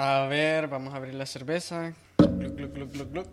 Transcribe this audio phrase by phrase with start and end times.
[0.00, 1.92] A ver, vamos a abrir la cerveza.
[2.18, 3.26] Gluc, gluc, gluc, gluc, gluc.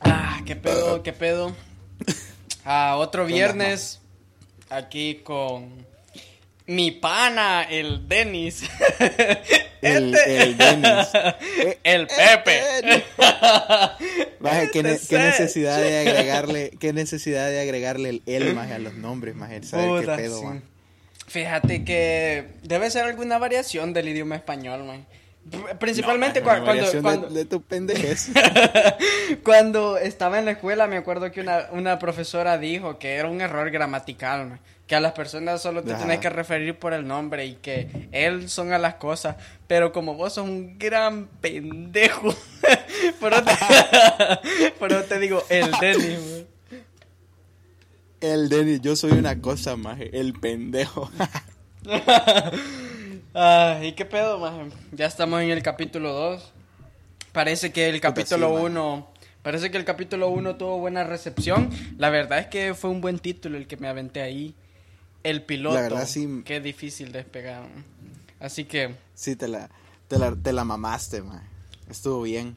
[0.00, 1.54] Ah, qué pedo, qué pedo.
[2.64, 4.00] Ah, otro viernes
[4.68, 5.86] aquí con
[6.66, 8.64] mi pana, el Denis.
[9.80, 11.08] El, Este- el Denis.
[11.84, 13.04] El Pepe.
[14.40, 15.24] Maje, ¿qué, ne- Este qué ser.
[15.30, 19.86] necesidad de agregarle, qué necesidad de agregarle el el maje a los nombres, maje, ¿sabes
[19.86, 20.60] Puta, qué pedo, sí.
[21.30, 25.06] Fíjate que debe ser alguna variación del idioma español, man.
[25.48, 28.30] Pr- Principalmente No, una cuando, variación cuando, de, de tu pendejez.
[29.44, 33.40] cuando estaba en la escuela, me acuerdo que una, una profesora dijo que era un
[33.40, 36.02] error gramatical, man, que a las personas solo te Ajá.
[36.02, 39.36] tenés que referir por el nombre y que él son a las cosas,
[39.68, 43.12] pero como vos sos un gran pendejo, te,
[44.78, 46.46] por eso te digo, el Denis, man.
[48.20, 51.10] El Denis, yo soy una cosa, maje, el pendejo.
[53.34, 54.70] Ay, ¿qué pedo, maje?
[54.92, 56.52] Ya estamos en el capítulo 2.
[57.32, 58.66] Parece que el capítulo sí, maje.
[58.66, 59.10] 1...
[59.42, 61.70] Parece que el capítulo 1 tuvo buena recepción.
[61.96, 64.54] La verdad es que fue un buen título el que me aventé ahí.
[65.22, 65.76] El piloto.
[65.76, 66.42] La verdad, sí.
[66.44, 67.62] Qué difícil despegar.
[68.38, 69.70] Así que, sí, te la,
[70.08, 71.46] te la, te la mamaste, maje.
[71.88, 72.56] Estuvo bien.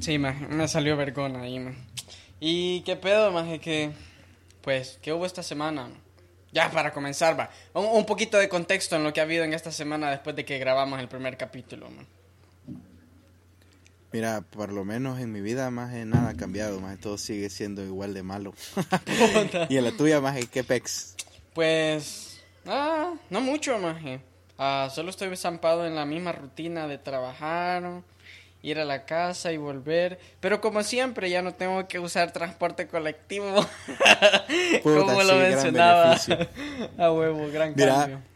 [0.00, 1.78] sí, maje, me salió vergona ahí, maje.
[2.38, 3.58] ¿Y qué pedo, maje?
[3.58, 3.92] Que,
[4.62, 5.88] pues, ¿qué hubo esta semana?
[6.52, 7.50] Ya, para comenzar, va.
[7.74, 10.44] Un, un poquito de contexto en lo que ha habido en esta semana después de
[10.44, 12.06] que grabamos el primer capítulo, man.
[14.12, 16.96] Mira, por lo menos en mi vida, maje, nada ha cambiado, maje.
[16.96, 18.54] Todo sigue siendo igual de malo.
[19.68, 21.14] y en la tuya, maje, ¿qué pex?
[21.54, 24.20] Pues, ah, no mucho, maje.
[24.58, 28.02] Ah, solo estoy zampado en la misma rutina de trabajar,
[28.62, 30.18] ir a la casa y volver.
[30.40, 33.54] Pero como siempre, ya no tengo que usar transporte colectivo.
[34.82, 36.16] Puta, como sí, lo mencionaba.
[36.98, 38.29] A huevo, gran Mira, cambio.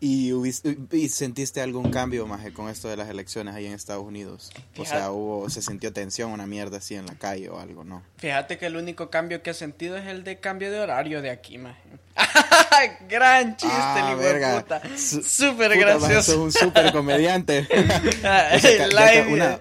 [0.00, 4.04] ¿Y, hubiste- y sentiste algún cambio, maje, con esto de las elecciones ahí en Estados
[4.04, 4.50] Unidos?
[4.76, 8.04] O sea, hubo, se sintió tensión, una mierda así en la calle o algo, ¿no?
[8.18, 11.30] Fíjate que el único cambio que he sentido es el de cambio de horario de
[11.30, 11.80] aquí, maje.
[13.08, 14.60] Gran chiste, Ah, verga.
[14.60, 14.82] puta.
[14.96, 16.22] Súper Puta, maje, gracioso.
[16.32, 17.66] sos un súper comediante.
[17.68, 19.60] O sea, una-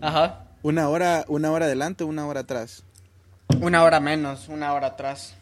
[0.00, 0.44] Ajá.
[0.62, 2.82] Una hora, una hora adelante, una hora atrás.
[3.60, 5.34] Una hora menos, una hora atrás.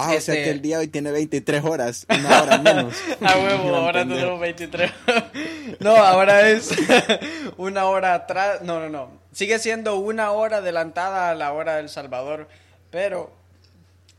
[0.00, 2.94] Ah, o Este- sea que el día hoy tiene 23 horas, una hora menos.
[3.20, 4.90] A huevo, ahora tenemos 23.
[5.80, 6.70] no, ahora es
[7.56, 8.62] una hora atrás.
[8.62, 9.20] No, no, no.
[9.32, 12.48] Sigue siendo una hora adelantada a la hora del Salvador.
[12.90, 13.32] Pero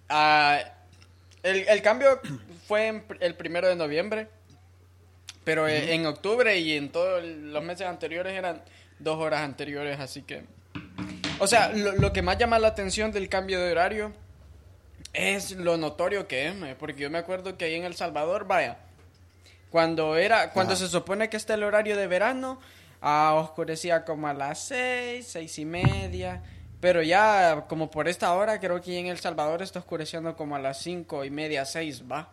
[0.10, 0.60] ah,
[1.44, 2.20] el, el cambio
[2.68, 4.28] fue en el primero de noviembre.
[5.44, 8.62] Pero eh, en octubre y en todos los meses anteriores eran
[9.00, 10.00] dos horas anteriores.
[10.00, 10.44] Así que.
[11.40, 14.14] O sea, lo, lo que más llama la atención del cambio de horario
[15.14, 18.78] es lo notorio que es, porque yo me acuerdo que ahí en El Salvador, vaya,
[19.70, 20.86] cuando era, cuando Ajá.
[20.86, 22.60] se supone que está el horario de verano,
[23.02, 26.42] ah, oscurecía como a las seis, seis y media,
[26.80, 30.60] pero ya como por esta hora creo que en El Salvador está oscureciendo como a
[30.60, 32.30] las cinco y media, seis, va.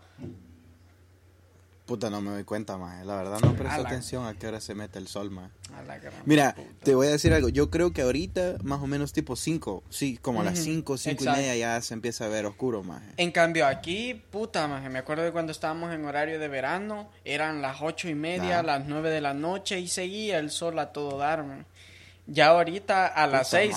[1.89, 3.03] Puta, no me doy cuenta, maje.
[3.07, 5.31] La verdad no A presto la- atención a qué hora se mete el sol.
[5.75, 6.69] A gran Mira, puta.
[6.85, 7.49] te voy a decir algo.
[7.49, 10.99] Yo creo que ahorita, más o menos tipo 5, sí, como a las Ujú, 5,
[10.99, 13.07] 5 y media ya se empieza a ver oscuro, maje.
[13.17, 17.63] En cambio aquí, puta, maje, me acuerdo de cuando estábamos en horario de verano, eran
[17.63, 18.63] las ocho y media, Ah.
[18.63, 21.65] las nueve de la noche y seguía el sol a todo dar, man.
[22.31, 23.75] Ya ahorita a las seis,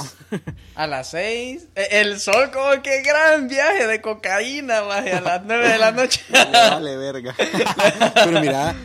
[0.76, 5.42] a las seis, e- el sol como que gran viaje de cocaína, maje, a las
[5.46, 6.22] nueve de la noche.
[6.30, 7.34] Vale, verga.
[8.14, 8.76] pero mira,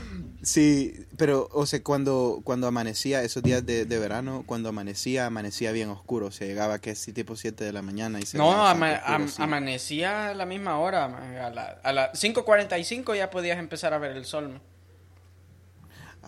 [0.41, 5.72] sí, pero, o sea, cuando, cuando amanecía, esos días de, de verano, cuando amanecía, amanecía
[5.72, 6.26] bien oscuro.
[6.26, 8.87] O sea, llegaba que sí, tipo 7 de la mañana y se No, veía ama-
[8.91, 9.43] bastante oscuro, am- sí.
[9.43, 13.99] amanecía a la misma hora, maje, a la- a las 5.45 ya podías empezar a
[13.99, 14.60] ver el sol.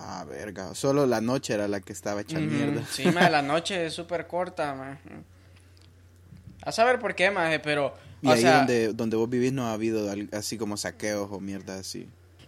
[0.01, 0.73] Ah, verga.
[0.75, 2.85] Solo la noche era la que estaba hecha Ujú, mierda.
[2.89, 4.99] Sí, maje, la noche es súper corta, maje.
[6.61, 7.93] A saber por qué, maje, pero...
[8.21, 11.39] Y o ahí sea, donde, donde vos vivís no ha habido así como saqueos o
[11.39, 12.07] mierda así.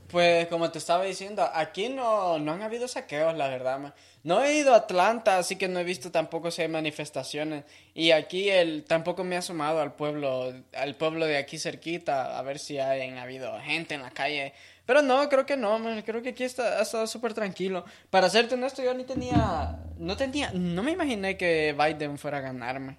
[0.10, 3.80] Pues como te estaba diciendo, aquí no, no han habido saqueos, la verdad.
[3.80, 3.96] ma.
[4.24, 7.64] No he ido a Atlanta, así que no he visto tampoco si hay manifestaciones.
[7.96, 12.42] Y aquí el, tampoco me he asomado al pueblo, al pueblo de aquí cerquita, a
[12.42, 14.54] ver si hayan habido gente en la calle.
[14.92, 16.02] Pero no, creo que no, man.
[16.06, 17.86] creo que aquí está, ha estado súper tranquilo.
[18.10, 22.42] Para serte honesto, yo ni tenía, no tenía, no me imaginé que Biden fuera a
[22.42, 22.98] ganarme.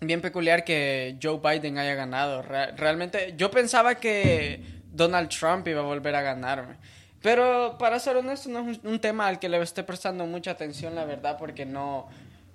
[0.00, 2.42] Bien peculiar que Joe Biden haya ganado.
[2.42, 6.74] Re- realmente, yo pensaba que Donald Trump iba a volver a ganarme.
[7.22, 10.50] Pero para ser honesto, no es un, un tema al que le esté prestando mucha
[10.50, 12.08] atención, la verdad, porque no,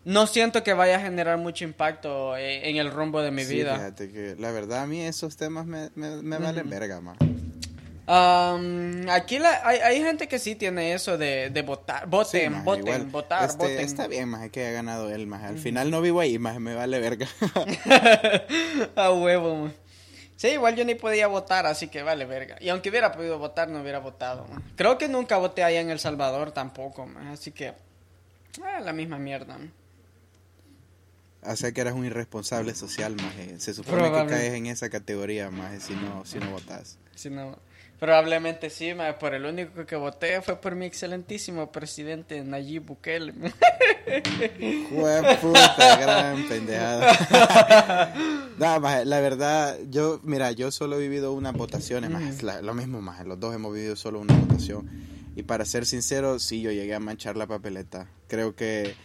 [0.03, 3.53] no siento que vaya a generar mucho impacto eh, en el rumbo de mi Sí,
[3.53, 3.75] vida.
[3.77, 6.69] fíjate que la verdad a mí esos temas me, me, me valen Ujú.
[6.69, 7.15] verga, man.
[8.07, 12.07] Am, aquí la, hay, hay gente que sí tiene eso de, de votar.
[12.07, 13.79] Voten, voten, igual, votar, este, voten.
[13.79, 15.43] Está bien, más que haya ganado él, más.
[15.43, 17.27] Al final no vivo ahí, más me vale verga.
[18.95, 19.73] A huevo, man.
[20.35, 22.57] Sí, igual yo ni podía votar, así que vale verga.
[22.59, 24.45] Y aunque hubiera podido votar, no hubiera votado.
[24.47, 24.63] man.
[24.75, 27.27] Creo que nunca voté allá en El Salvador tampoco, man.
[27.27, 27.73] así que...
[28.63, 29.57] ah, la misma mierda.
[31.41, 33.33] o sea que eras un irresponsable social, más.
[33.63, 36.99] Se supone que caes en esa categoría, más, si no, si no votas.
[37.15, 37.57] Si no,
[37.99, 43.33] probablemente sí, man, por el único que voté fue por mi excelentísimo presidente Nayib Bukele.
[44.89, 48.13] Jue puta, gran pendejada.
[48.57, 53.01] Nada más, la verdad, yo, mira, yo solo he vivido unas votaciones, más, lo mismo
[53.01, 54.89] más, los dos hemos vivido solo una votación.
[55.35, 58.07] Y para ser sincero, sí, yo llegué a manchar la papeleta.
[58.27, 58.95] Creo que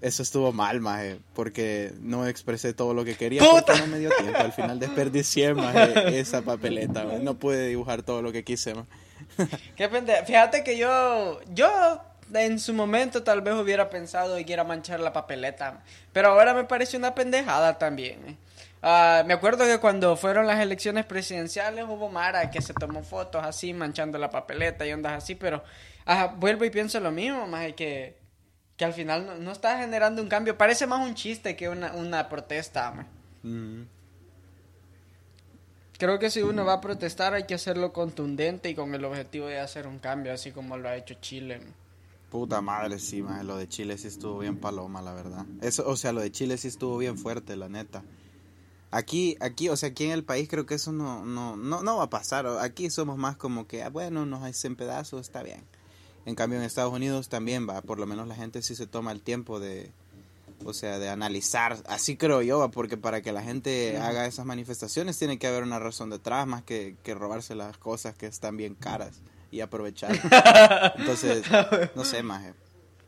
[0.00, 3.72] eso estuvo mal, maje, porque no expresé todo lo que quería, ¡Puta!
[3.72, 4.38] porque no me dio tiempo.
[4.38, 7.18] Al final desperdicié, maje, esa papeleta, maje.
[7.18, 8.88] No pude dibujar todo lo que quise, maje.
[9.76, 10.24] Qué pendejo.
[10.24, 12.00] Fíjate que yo, yo
[12.34, 16.54] en su momento tal vez hubiera pensado en ir a manchar la papeleta, pero ahora
[16.54, 18.38] me parece una pendejada también.
[18.82, 23.42] Ah, me acuerdo que cuando fueron las elecciones presidenciales hubo Mara que se tomó fotos
[23.44, 25.64] así manchando la papeleta y ondas así, pero
[26.04, 28.16] ajá, vuelvo y pienso lo mismo, más que,
[28.78, 30.56] que al final no, no está generando un cambio.
[30.56, 33.06] Parece más un chiste que una, una protesta.
[33.42, 33.82] Mm.
[35.98, 39.48] Creo que si uno va a protestar hay que hacerlo contundente y con el objetivo
[39.48, 41.60] de hacer un cambio, así como lo ha hecho Chile.
[42.30, 45.44] Puta madre, sí, lo de Chile sí estuvo bien paloma, la verdad.
[45.60, 48.04] Eso, o sea, lo de Chile sí estuvo bien fuerte, la neta.
[48.92, 51.96] Aquí, aquí, o sea, aquí en el país creo que eso no, no, no, no
[51.96, 52.46] va a pasar.
[52.60, 55.64] Aquí somos más como que, ah, bueno, nos hacen pedazos, está bien.
[56.28, 59.12] En cambio, en Estados Unidos también va, por lo menos la gente sí se toma
[59.12, 59.90] el tiempo de,
[60.62, 61.78] o sea, de analizar.
[61.86, 65.62] Así creo yo, va, porque para que la gente haga esas manifestaciones tiene que haber
[65.62, 70.12] una razón detrás, más que, que robarse las cosas que están bien caras y aprovechar.
[70.98, 71.46] Entonces,
[71.94, 72.52] no sé, maje.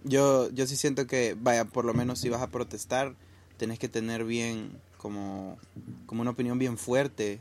[0.03, 3.15] Yo, yo sí siento que, vaya, por lo menos si vas a protestar,
[3.59, 5.59] tenés que tener bien, como,
[6.07, 7.39] como una opinión bien fuerte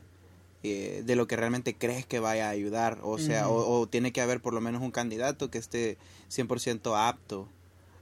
[0.64, 3.00] eh, de lo que realmente crees que vaya a ayudar.
[3.04, 5.98] O sea, o, o tiene que haber por lo menos un candidato que esté
[6.30, 7.48] 100% apto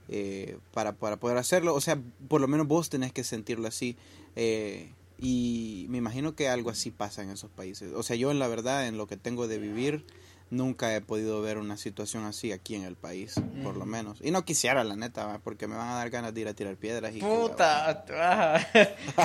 [0.08, 1.74] eh, para, para poder hacerlo.
[1.74, 3.96] O sea, por lo menos vos tenés que sentirlo así.
[4.36, 7.92] Eh, y me imagino que algo así pasa en esos países.
[7.94, 10.04] O sea, yo en la verdad, en lo que tengo de vivir,
[10.50, 14.18] nunca he podido ver una situación así aquí en el país, por lo menos.
[14.22, 15.38] Y no quisiera, la neta, ¿va?
[15.38, 17.14] porque me van a dar ganas de ir a tirar piedras.
[17.14, 18.56] Y Puta, va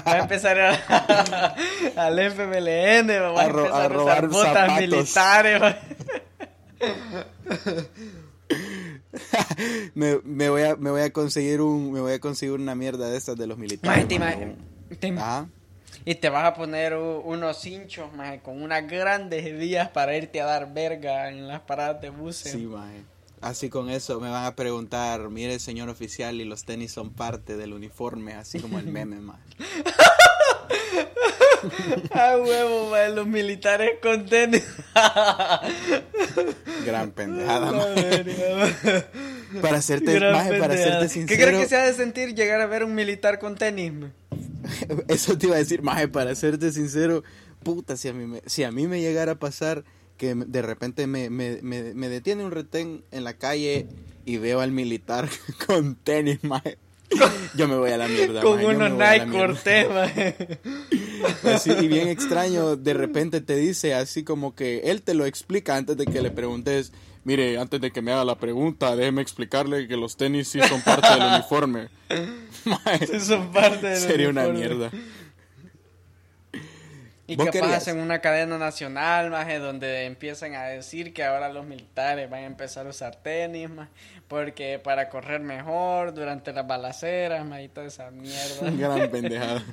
[0.06, 1.56] a empezar a-
[1.98, 4.82] al FMLN, va a, A ro- robar botas zapatos.
[4.82, 5.76] militares.
[9.96, 13.10] me, me voy a me voy a conseguir un me voy a conseguir una mierda
[13.10, 14.20] de estas de los militares.
[14.20, 14.56] Maje,
[15.00, 15.48] te Ajá.
[16.06, 20.46] Y te vas a poner unos hinchos, maje, con unas grandes vías para irte a
[20.46, 22.52] dar verga en las paradas de buses.
[22.52, 23.04] Sí, maje.
[23.42, 27.58] Así con eso me van a preguntar, mire señor oficial, y los tenis son parte
[27.58, 29.42] del uniforme, así como el meme, maje.
[32.12, 34.66] Ah, huevo, maje, los militares con tenis.
[36.86, 38.26] Gran pendejada, maje.
[39.62, 40.78] Para maje, para pendejada.
[40.78, 43.56] serte ¿Qué sincero, crees que se ha de sentir llegar a ver un militar con
[43.56, 43.94] tenis?
[43.94, 44.14] maje?
[45.08, 47.24] eso te iba a decir, maje, para serte sincero,
[47.64, 49.84] puta, si a mí me, si a mí me llegara a pasar
[50.18, 53.88] que de repente me, me, me, me detiene un retén en la calle
[54.26, 55.30] y veo al militar
[55.68, 56.78] con tenis, maje.
[57.56, 58.42] Yo me voy a la mierda.
[58.42, 59.32] Con unos Nike.
[59.32, 59.88] Cortez.
[61.44, 65.78] Así, y bien extraño, de repente te dice así como que él te lo explica
[65.78, 66.92] antes de que le preguntes,
[67.24, 70.82] mire, antes de que me haga la pregunta, déjeme explicarle que los tenis sí son
[70.82, 71.90] parte del uniforme.
[73.08, 74.90] Sí, son parte del Sería una mierda.
[77.26, 77.78] Y ¿Vos capaz querías?
[77.78, 82.46] hacen una cadena nacional, maje, donde empiezan a decir que ahora los militares van a
[82.46, 83.90] empezar a usar tenis, maje,
[84.28, 88.70] porque para correr mejor durante las balaceras, maje, y toda esa mierda.
[88.78, 89.64] Gran pendejada.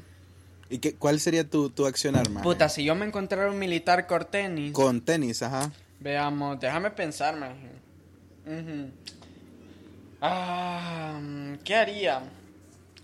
[0.69, 2.45] ¿Y qué, cuál sería tu, tu accionar, maje?
[2.45, 5.73] Puta, si yo me encontrara un militar con tenis, Con tenis, ajá.
[6.01, 7.71] Veamos, déjame pensar, maje.
[8.47, 8.91] Ujú.
[10.21, 11.21] Ah,
[11.65, 12.23] ¿qué haría?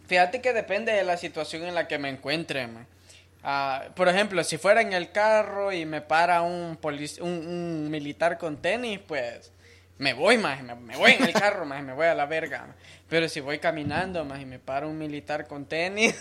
[0.07, 2.69] Fíjate que depende de la situación en la que me encuentre.
[3.43, 8.39] Ah, por ejemplo, si fuera en el carro y me para un, un, un militar
[8.39, 9.53] con tenis, pues
[9.99, 12.67] me voy más, me, me voy en el carro más, me voy a la verga.
[12.67, 12.79] maje.
[13.09, 16.15] Pero si voy caminando más y me para un militar con tenis,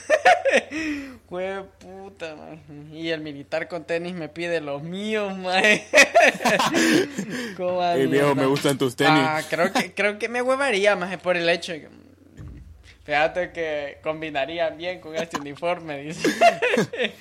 [1.29, 2.61] fue puta, maje.
[2.91, 5.85] y el militar con tenis me pide los míos, maje.
[7.57, 9.23] ¿Cómo a Ey, viejo, me gustan tus tenis.
[9.23, 12.05] Ah, creo que creo que me huevaría más por el hecho de que
[13.05, 16.27] Fíjate que combinaría bien con este uniforme, dice.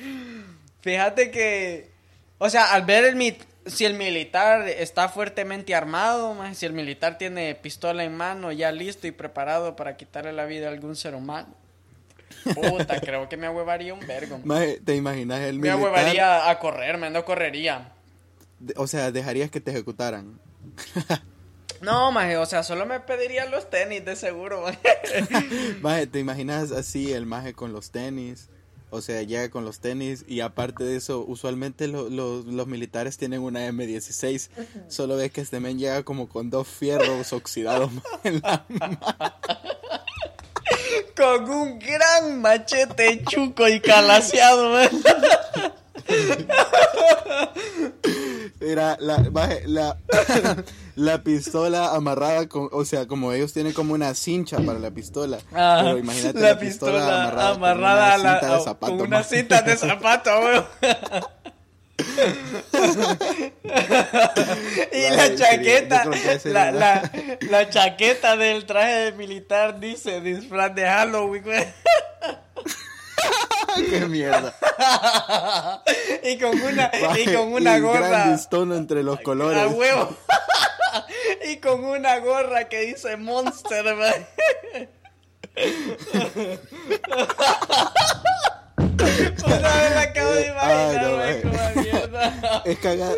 [0.81, 1.91] Fíjate que,
[2.39, 6.73] o sea, al ver el mi, si el militar está fuertemente armado, maje, si el
[6.73, 10.97] militar tiene pistola en mano, ya listo y preparado para quitarle la vida a algún
[10.97, 11.55] ser humano.
[12.55, 14.39] Puta, creo que me ahuevaría un vergo.
[14.45, 15.79] Maje, ¿te imaginas el Me militar?
[15.79, 17.93] ahuevaría a correr, me no correría.
[18.77, 20.39] O sea, dejarías que te ejecutaran.
[21.81, 24.79] No, maje, o sea, solo me pediría los tenis de seguro, maje.
[25.83, 28.49] Maje, ¿te imaginas así el maje con los tenis?
[28.95, 33.17] O sea, llega con los tenis y aparte de eso, usualmente lo- lo- los militares
[33.19, 34.49] tienen una M16.
[34.89, 37.91] Solo ves que este men llega como con dos fierros oxidados
[38.25, 38.65] en la
[41.17, 44.97] Con un gran machete chuco y calaseado, maje.
[48.61, 49.19] Era la,
[49.67, 49.97] la,
[50.97, 55.39] la pistola amarrada con, o sea, como ellos tienen como una cincha para la pistola.
[55.53, 58.97] Ah, pero imagínate la pistola amarrada, con a una la, cinta de a- zapato.
[58.97, 60.65] con una cinta de zapato, weón.
[64.93, 66.05] y la chaqueta,
[66.45, 67.11] la, la,
[67.51, 71.65] la chaqueta del traje de militar dice disfraz de Halloween, güey.
[73.91, 74.55] Qué mierda.
[76.25, 78.37] y con una, y Maje, con una y gorra.
[78.53, 79.61] entre los colores.
[79.61, 80.17] A huevo.
[81.51, 84.27] y con una gorra que dice Monster, man.
[89.45, 92.63] Una vez la acabo de Ay, imaginar, mierda.
[92.65, 93.15] Es cagada.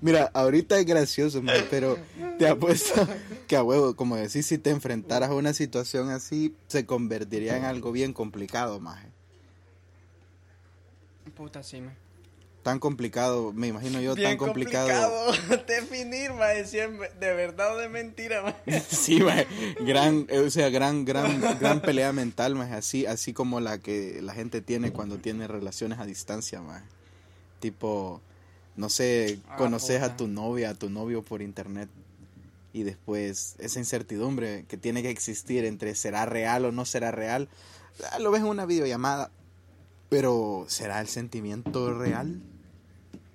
[0.00, 1.98] Mira, ahorita es gracioso, man, pero
[2.38, 3.06] te apuesto
[3.46, 7.64] que a huevo, como decís, si te enfrentaras a una situación así, se convertiría en
[7.64, 9.07] algo bien complicado, maje.
[11.38, 11.96] Puta, sí, man.
[12.62, 14.88] Tan complicado, me imagino yo, Bien tan complicado.
[15.26, 18.54] complicado definir, es de verdad o de mentira, man.
[18.90, 19.46] Sí, maje,
[19.80, 24.20] gran, eh, o sea, gran, gran, gran pelea mental, maje, así, así como la que
[24.20, 26.84] la gente tiene cuando tiene relaciones a distancia, maje.
[27.60, 28.20] Tipo,
[28.76, 30.12] no sé, Ah, conoces puta.
[30.12, 31.88] a tu novia, a tu novio por internet
[32.74, 37.48] y después esa incertidumbre que tiene que existir entre será real o no será real,
[38.20, 39.30] lo ves en una videollamada,
[40.08, 42.40] pero ¿será el sentimiento real?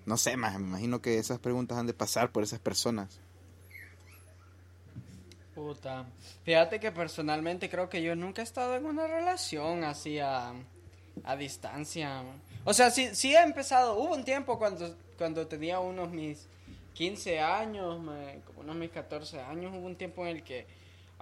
[0.05, 3.19] No sé, maje, me imagino que esas preguntas han de pasar por esas personas.
[5.55, 6.05] Puta.
[6.43, 10.53] Fíjate que personalmente creo que yo nunca he estado en una relación así a,
[11.23, 12.23] a distancia.
[12.65, 13.95] O sea, sí, sí he empezado.
[13.97, 16.47] Hubo un tiempo cuando, cuando tenía unos mis
[16.95, 17.97] 15 años,
[18.45, 20.65] como unos mis 14 años, hubo un tiempo en el que...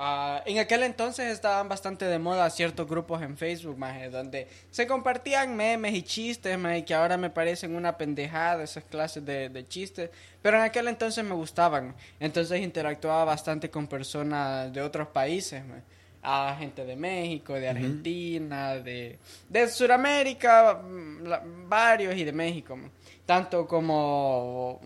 [0.03, 4.87] ah, en aquel entonces estaban bastante de moda ciertos grupos en Facebook, maje, donde se
[4.87, 9.67] compartían memes y chistes, maje, que ahora me parecen una pendejada esas clases de, de
[9.67, 10.09] chistes,
[10.41, 15.83] pero en aquel entonces me gustaban, entonces interactuaba bastante con personas de otros países, maje,
[16.23, 22.91] a gente de México, de Argentina, de, de Sudamérica, mm, varios y de México, maje.
[23.25, 24.81] tanto como,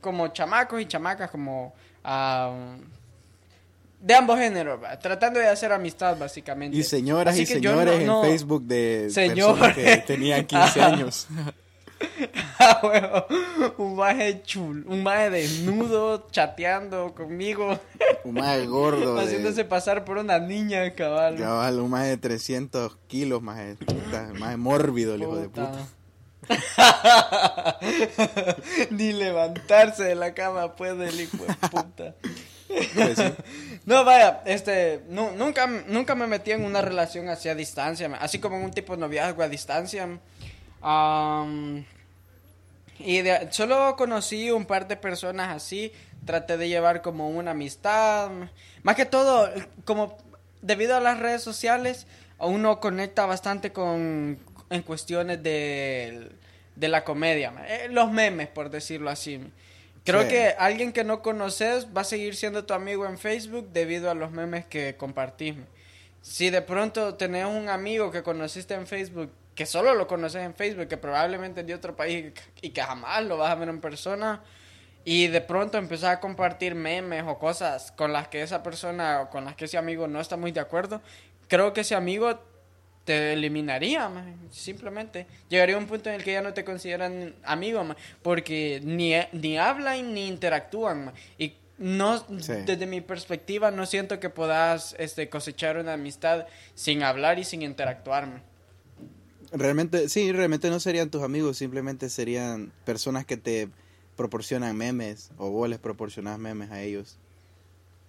[0.00, 1.74] como chamacos y chamacas, como...
[2.04, 2.76] ah,
[4.02, 6.76] de ambos géneros, va, tratando de hacer amistad básicamente.
[6.76, 10.86] Y señoras Así y señores no- no- en Facebook de personas que tenían 15 Ajá.
[10.92, 11.26] años.
[12.58, 13.26] Ah,
[13.78, 17.78] un maje chul, un maje desnudo chateando conmigo,
[18.24, 19.14] Un más gordo.
[19.14, 21.36] de- haciéndose pasar por una niña, cabal.
[21.36, 25.86] Cabal, un más de 300 kilos, más de, puta, de mórbido el hijo de puta.
[28.90, 32.14] Ni levantarse de la cama puede el hijo de puta.
[32.94, 33.18] Pues.
[33.84, 38.38] No, vaya, este, nu- nunca, nunca me metí en una relación así a distancia, así
[38.38, 40.08] como en un tipo de noviazgo a distancia.
[42.98, 45.92] Y solo conocí un par de personas así,
[46.24, 48.30] traté de llevar como una amistad.
[48.82, 49.50] Más que todo,
[49.84, 50.16] como
[50.60, 52.06] debido a las redes sociales,
[52.38, 54.38] uno conecta bastante con,
[54.70, 56.28] en cuestiones de,
[56.76, 59.40] de la comedia, eh, los memes, por decirlo así.
[60.04, 60.28] Creo Sí.
[60.28, 64.14] que alguien que no conoces va a seguir siendo tu amigo en Facebook debido a
[64.14, 65.54] los memes que compartís.
[66.22, 70.54] Si de pronto tenés un amigo que conociste en Facebook, que solo lo conoces en
[70.54, 72.32] Facebook, que probablemente es de otro país
[72.62, 74.42] y que jamás lo vas a ver en persona,
[75.04, 79.30] y de pronto empezás a compartir memes o cosas con las que esa persona o
[79.30, 81.02] con las que ese amigo no está muy de acuerdo,
[81.48, 82.40] creo que ese amigo
[83.04, 85.26] te eliminaría, man, simplemente.
[85.48, 89.58] Llegaría un punto en el que ya no te consideran amigo, man, porque ni, ni
[89.58, 91.06] hablan ni interactúan.
[91.06, 92.52] man, y no, Sí.
[92.64, 97.62] desde mi perspectiva, no siento que puedas este, cosechar una amistad sin hablar y sin
[97.62, 98.42] interactuar.
[99.50, 103.68] Realmente, sí, realmente no serían tus amigos, simplemente serían personas que te
[104.16, 107.18] proporcionan memes o vos les proporcionás memes a ellos.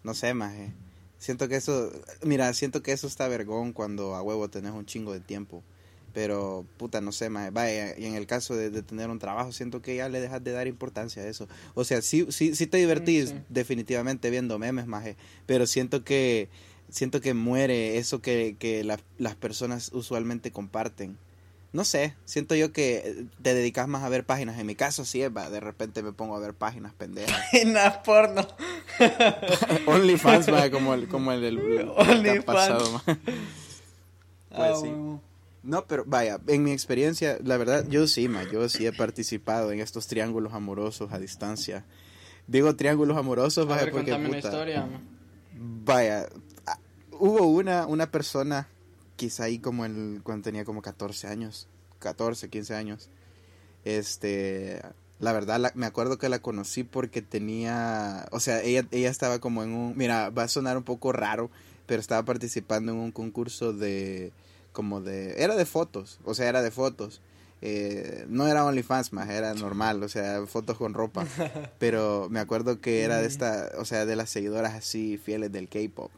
[0.03, 0.71] No sé, maje.
[1.23, 1.89] Siento que eso,
[2.21, 5.63] mira, siento que eso está vergón cuando a huevo tenés un chingo de tiempo
[6.13, 7.29] Pero, puta, no sé.
[7.29, 10.43] Vaya, y en el caso de, de tener un trabajo, siento que ya le dejas
[10.43, 11.47] de dar importancia a eso.
[11.75, 13.35] O sea, sí, sí, sí te divertís sí.
[13.47, 15.15] definitivamente viendo memes, maje.
[15.45, 16.49] Pero siento que,
[16.89, 21.17] siento que muere eso que, que la- las personas usualmente comparten.
[21.73, 24.59] No sé, siento yo que eh, te dedicas más a ver páginas.
[24.59, 27.31] En mi caso, sí, va, de repente me pongo a ver páginas pendejas.
[27.51, 28.47] Páginas porno.
[29.87, 33.17] OnlyFans, como el, como el del pasado, maje.
[34.51, 34.91] Ah, Pues sí.
[35.63, 39.71] No, pero vaya, en mi experiencia, la verdad, yo sí, ma, yo sí he participado
[39.71, 41.85] en estos triángulos amorosos a distancia.
[42.47, 44.85] Digo triángulos amorosos, A vaya, ver, porque contame una puta, historia.
[44.85, 45.01] ma.
[45.85, 46.27] vaya,
[46.67, 46.77] ah,
[47.17, 48.67] hubo una, una persona,
[49.15, 51.67] quizá ahí como el, cuando tenía como 14 años,
[51.99, 53.09] 14, 15 años,
[53.85, 54.81] este,
[55.19, 59.39] la verdad, la- me acuerdo que la conocí porque tenía, o sea, ella, ella estaba
[59.39, 61.49] como en un, mira, va a sonar un poco raro,
[61.85, 64.31] pero estaba participando en un concurso de,
[64.71, 67.21] como de, era de fotos, o sea, era de fotos.
[67.65, 71.25] Eh, no era OnlyFans más, era normal, o sea, fotos con ropa.
[71.79, 75.69] Pero me acuerdo que era de esta, o sea, de las seguidoras así fieles del
[75.69, 76.11] K-pop.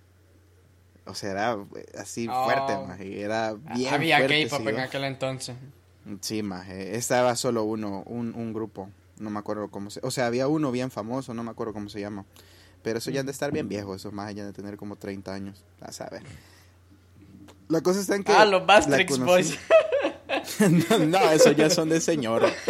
[1.08, 2.44] O sea, era eh, así Oh.
[2.46, 5.56] fuerte, más, y era bien Había K-pop en aquel entonces.
[6.22, 10.28] Sí, más, estaba solo uno, un, un grupo, no me acuerdo cómo se, o sea,
[10.28, 12.26] había uno bien famoso, no me acuerdo cómo se llama.
[12.84, 15.34] Pero eso ya han de estar bien viejo, esos más ya de tener como 30
[15.34, 16.22] años, a saber.
[17.68, 19.58] La cosa está en que Ah, los Bastrix Boys.
[20.60, 22.52] no, no, eso ya son de señora.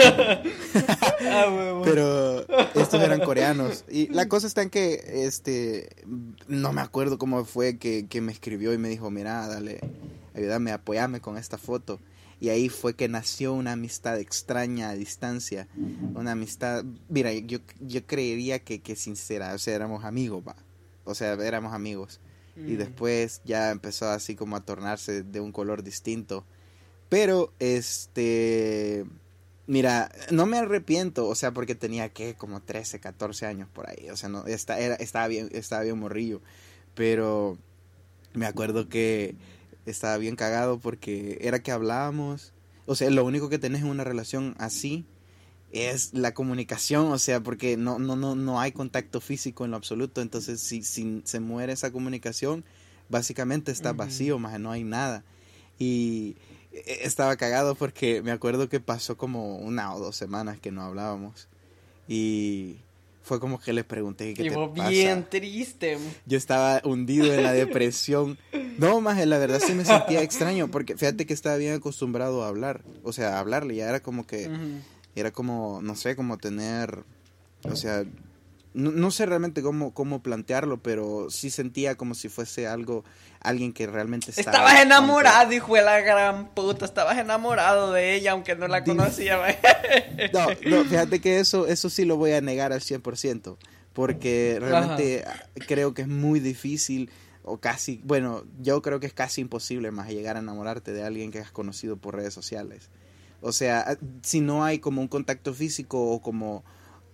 [1.21, 1.81] ah.
[1.83, 3.85] Pero estos eran coreanos.
[3.89, 5.89] Y la cosa está en que, este,
[6.47, 9.79] no me acuerdo cómo fue que, que me escribió y me dijo, mira, dale,
[10.33, 11.99] ayúdame, apoyame con esta foto.
[12.39, 15.67] Y ahí fue que nació una amistad extraña a distancia.
[16.15, 20.55] Una amistad, mira, yo, yo creería que, que sincera, o sea, éramos amigos, va.
[21.05, 22.19] O sea, éramos amigos.
[22.57, 22.77] Y Mm.
[22.77, 26.45] después ya empezó así como a tornarse de un color distinto.
[27.09, 29.05] Pero, este,
[29.67, 34.09] mira, no me arrepiento, o sea, porque tenía que como 13, 14 años por ahí,
[34.09, 36.41] o sea, no, está, era, estaba bien, estaba bien morrillo,
[36.95, 37.57] pero
[38.33, 39.35] me acuerdo que
[39.85, 42.53] estaba bien cagado porque era que hablábamos,
[42.85, 45.05] o sea, lo único que tenés en una relación así
[45.71, 49.77] es la comunicación, o sea, porque no, no, no, no hay contacto físico en lo
[49.77, 52.63] absoluto, entonces si, si se muere esa comunicación,
[53.09, 55.23] básicamente está vacío, más no hay nada.
[55.77, 56.37] Y
[56.85, 61.47] estaba cagado porque me acuerdo que pasó como una o dos semanas que no hablábamos.
[62.07, 62.77] Y
[63.23, 64.89] fue como que le pregunté qué te pasa.
[64.89, 65.97] bien triste.
[66.27, 68.37] Yo estaba hundido en la depresión.
[68.77, 72.47] No, más la verdad sí me sentía extraño porque fíjate que estaba bien acostumbrado a
[72.47, 74.49] hablar, o sea, a hablarle, ya era como que
[75.15, 77.03] era como, no sé, como tener,
[77.63, 78.03] o sea,
[78.75, 83.05] no, no sé realmente cómo, cómo plantearlo, pero sí sentía como si fuese algo,
[83.39, 84.57] alguien que realmente estaba...
[84.57, 86.85] Estabas enamorado, hijo de la gran puta.
[86.85, 89.39] Estabas enamorado de ella, aunque no la conocía.
[90.33, 93.57] No, no, fíjate que eso, eso sí lo voy a negar al 100%,
[93.93, 95.23] porque realmente
[95.67, 97.09] creo que es muy difícil,
[97.43, 101.31] o casi, bueno, yo creo que es casi imposible más llegar a enamorarte de alguien
[101.31, 102.89] que has conocido por redes sociales.
[103.39, 106.65] O sea, si no hay como un contacto físico o como,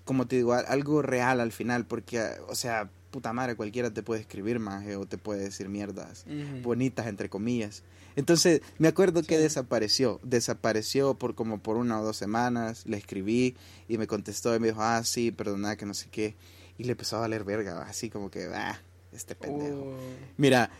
[0.05, 4.21] como te digo, algo real al final, porque, o sea, puta madre, cualquiera te puede
[4.21, 6.25] escribir más o te puede decir mierdas
[6.63, 7.83] bonitas entre comillas.
[8.15, 13.55] Entonces, me acuerdo que desapareció, desapareció por como por una o dos semanas, le escribí
[13.87, 16.35] y me contestó y me dijo, ah, sí, perdona, que no sé qué.
[16.77, 18.81] Y le empezó a valer verga, así como que, ah,
[19.13, 19.81] este pendejo.
[19.81, 19.95] Uh,
[20.37, 20.71] Mira,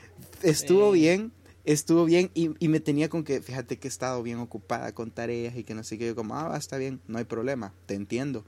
[0.42, 1.32] estuvo bien,
[1.64, 5.12] estuvo bien y, y me tenía con que, fíjate que he estado bien ocupada con
[5.12, 7.74] tareas y que no sé qué, yo como, ah, va, está bien, no hay problema,
[7.86, 8.44] te entiendo.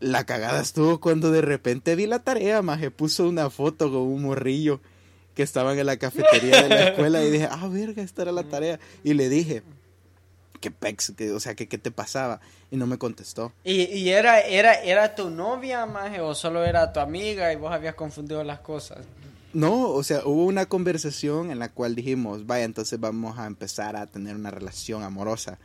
[0.00, 4.22] La cagada estuvo cuando de repente vi la tarea, maje, puso una foto con un
[4.22, 4.80] morrillo
[5.34, 8.44] que estaban en la cafetería de la escuela y dije, ah, verga, esta era la
[8.44, 8.78] tarea.
[9.02, 9.62] Y le dije,
[10.60, 11.12] ¿qué pex?
[11.16, 12.40] Que, o sea, ¿qué, ¿qué te pasaba?
[12.70, 13.52] Y no me contestó.
[13.64, 17.72] ¿Y, y era, era, era tu novia, maje, o solo era tu amiga y vos
[17.72, 18.98] habías confundido las cosas?
[19.52, 23.96] No, o sea, hubo una conversación en la cual dijimos, vaya, entonces vamos a empezar
[23.96, 25.58] a tener una relación amorosa.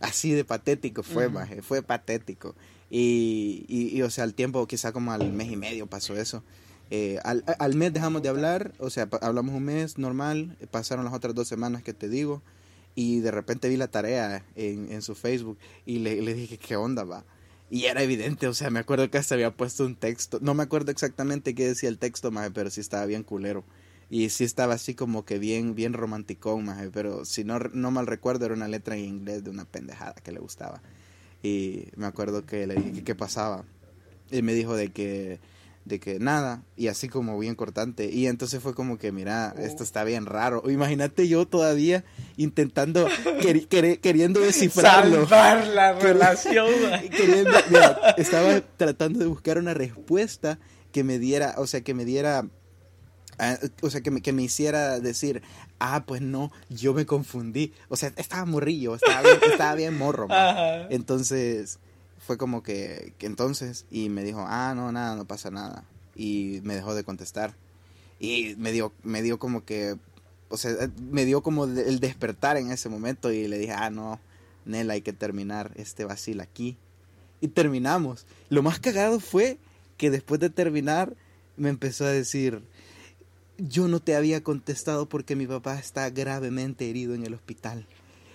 [0.00, 1.34] Así de patético fue, Ujú.
[1.34, 2.54] maje, fue patético.
[2.90, 6.42] Y, y, y, o sea, al tiempo, quizá como al mes y medio pasó eso.
[6.90, 11.04] Eh, al, al mes dejamos de hablar, o sea, hablamos un mes normal, eh, pasaron
[11.04, 12.42] las otras dos semanas que te digo,
[12.94, 17.02] y de repente vi la tarea en, en su Facebook y le, dije, ¿qué onda
[17.02, 17.24] va?
[17.70, 20.62] Y era evidente, o sea, me acuerdo que hasta había puesto un texto, no me
[20.62, 23.64] acuerdo exactamente qué decía el texto, maje, pero sí estaba bien culero.
[24.08, 28.44] Y sí estaba así como que bien, bien romanticón, pero si no, no mal recuerdo
[28.46, 30.80] era una letra en inglés de una pendejada que le gustaba.
[31.46, 33.64] Y me acuerdo que le dije que qué pasaba.
[34.30, 35.38] Y me dijo de que,
[35.84, 38.10] de que nada, y así como bien cortante.
[38.10, 40.68] Y entonces fue como que, mira, esto está bien raro.
[40.68, 42.04] Imagínate yo todavía
[42.36, 43.06] intentando,
[44.02, 45.28] queriendo descifrarlo.
[45.28, 46.66] Salvar la relación.
[48.16, 50.58] estaba tratando de buscar una respuesta
[50.90, 52.46] que me diera, o sea, que me diera
[53.38, 55.42] ah, o sea, que me, que me hiciera decir,
[55.78, 57.72] ah, pues no, yo me confundí.
[57.88, 60.28] O sea, estaba morrillo, estaba bien, estaba bien morro.
[60.90, 61.78] Entonces,
[62.18, 65.84] fue como que, que, entonces, y me dijo, ah, no, nada, no pasa nada.
[66.14, 67.54] Y me dejó de contestar.
[68.18, 69.96] Y me dio, me dio como que,
[70.48, 70.72] o sea,
[71.10, 74.18] me dio como el despertar en ese momento y le dije, ah, no,
[74.64, 76.76] Nela, hay que terminar este vacil aquí.
[77.40, 78.26] Y terminamos.
[78.48, 79.58] Lo más cagado fue
[79.96, 81.14] que después de terminar
[81.56, 82.62] me empezó a decir,
[83.58, 87.86] yo no te había contestado porque mi papá está gravemente herido en el hospital.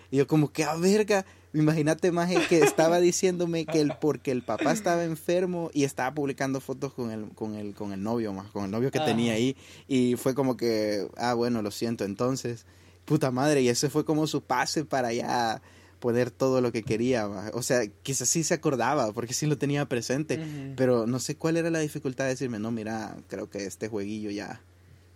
[0.09, 4.31] Y yo como que, a ah, verga, imagínate más que estaba diciéndome que el, porque
[4.31, 8.33] el papá estaba enfermo y estaba publicando fotos con el, con el, con el novio
[8.33, 9.55] más, con el novio que tenía ahí.
[9.87, 12.65] Y fue como que, ah, bueno, lo siento, entonces,
[13.05, 15.61] puta madre, y ese fue como su pase para ya
[15.99, 17.27] poner todo lo que quería.
[17.53, 21.55] O sea, quizás sí se acordaba, porque sí lo tenía presente, pero no sé cuál
[21.55, 24.61] era la dificultad de decirme, no, mira, creo que este jueguillo ya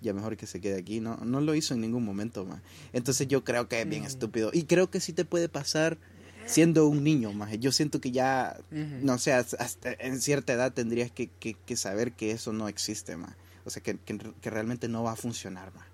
[0.02, 1.00] ya mejor que se quede aquí.
[1.00, 2.62] No, no lo hizo en ningún momento, más.
[2.94, 4.08] Entonces yo creo que es bien mm.
[4.08, 4.50] estúpido.
[4.54, 5.98] Y creo que sí te puede pasar
[6.46, 7.52] siendo un niño, más.
[7.60, 12.32] Yo siento que ya, no sé, hasta en cierta edad tendrías que, que, saber que
[12.32, 13.36] eso no existe, más.
[13.66, 15.86] O sea, que, que, realmente no va a funcionar, más.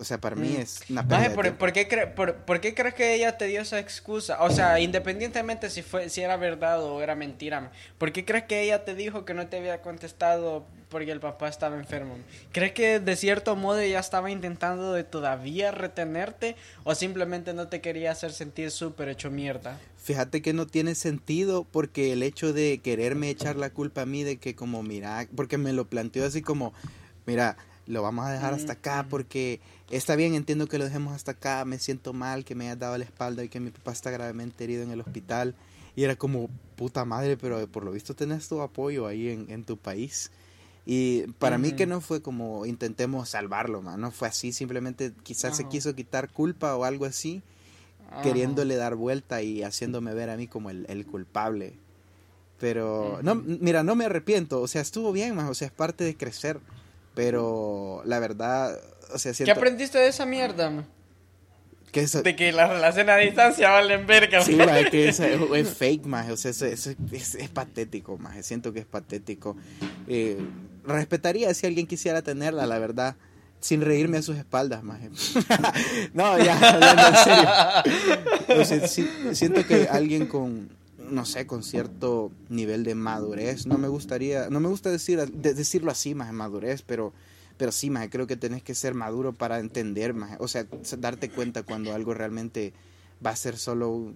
[0.00, 0.60] O sea, para mí mm.
[0.62, 1.84] es una pérdida ¿por, ¿por, qué
[2.16, 4.42] por, ¿por, qué crees que ella te dio esa excusa?
[4.42, 8.62] O sea, independientemente si fue si era verdad o era mentira, ¿por qué crees que
[8.62, 12.16] ella te dijo que no te había contestado porque el papá estaba enfermo?
[12.50, 17.82] ¿Crees que de cierto modo ella estaba intentando de todavía retenerte o simplemente no te
[17.82, 19.78] quería hacer sentir súper hecho mierda?
[20.02, 24.24] Fíjate que no tiene sentido porque el hecho de quererme echar la culpa a mí
[24.24, 26.72] de que como mira, porque me lo planteó así como,
[27.26, 27.58] mira,
[27.90, 29.60] lo vamos a dejar hasta acá porque
[29.90, 32.96] está bien, entiendo que lo dejemos hasta acá, me siento mal que me hayas dado
[32.96, 35.54] la espalda y que mi papá está gravemente herido en el hospital.
[35.96, 39.76] Y era como, puta madre, pero por lo visto tenés tu apoyo ahí en, tu
[39.76, 40.30] país.
[40.86, 44.00] Y para mí que no fue como intentemos salvarlo, man.
[44.00, 47.42] no fue así, simplemente quizás se quiso quitar culpa o algo así,
[48.22, 51.74] queriéndole dar vuelta y haciéndome ver a mí como el, culpable.
[52.58, 56.04] Pero, no, mira, no me arrepiento, o sea, estuvo bien, más, o sea, es parte
[56.04, 56.60] de crecer.
[57.14, 58.78] Pero la verdad,
[59.12, 60.84] o sea, ¿Qué aprendiste de esa mierda,
[62.22, 64.42] De que la relación a distancia valen verga.
[64.42, 64.56] Sí,
[64.90, 65.20] que es,
[65.70, 66.30] fake, más.
[66.30, 68.44] O sea, es, es, patético, más.
[68.46, 69.56] Siento que es patético.
[70.06, 70.38] Eh,
[70.84, 73.16] respetaría si alguien quisiera tenerla, la verdad.
[73.60, 75.00] Sin reírme a sus espaldas, más.
[76.14, 77.54] no, ya,
[78.48, 79.34] en serio.
[79.34, 80.70] siento que alguien con
[81.10, 83.66] no sé, con cierto nivel de madurez.
[83.66, 87.12] No me gustaría, no me gusta decir, decirlo así, más madurez, pero,
[87.60, 91.28] pero sí, más creo que tenés que ser maduro para entender, más, o sea, darte
[91.28, 92.72] cuenta cuando algo realmente
[93.24, 94.14] va a ser solo,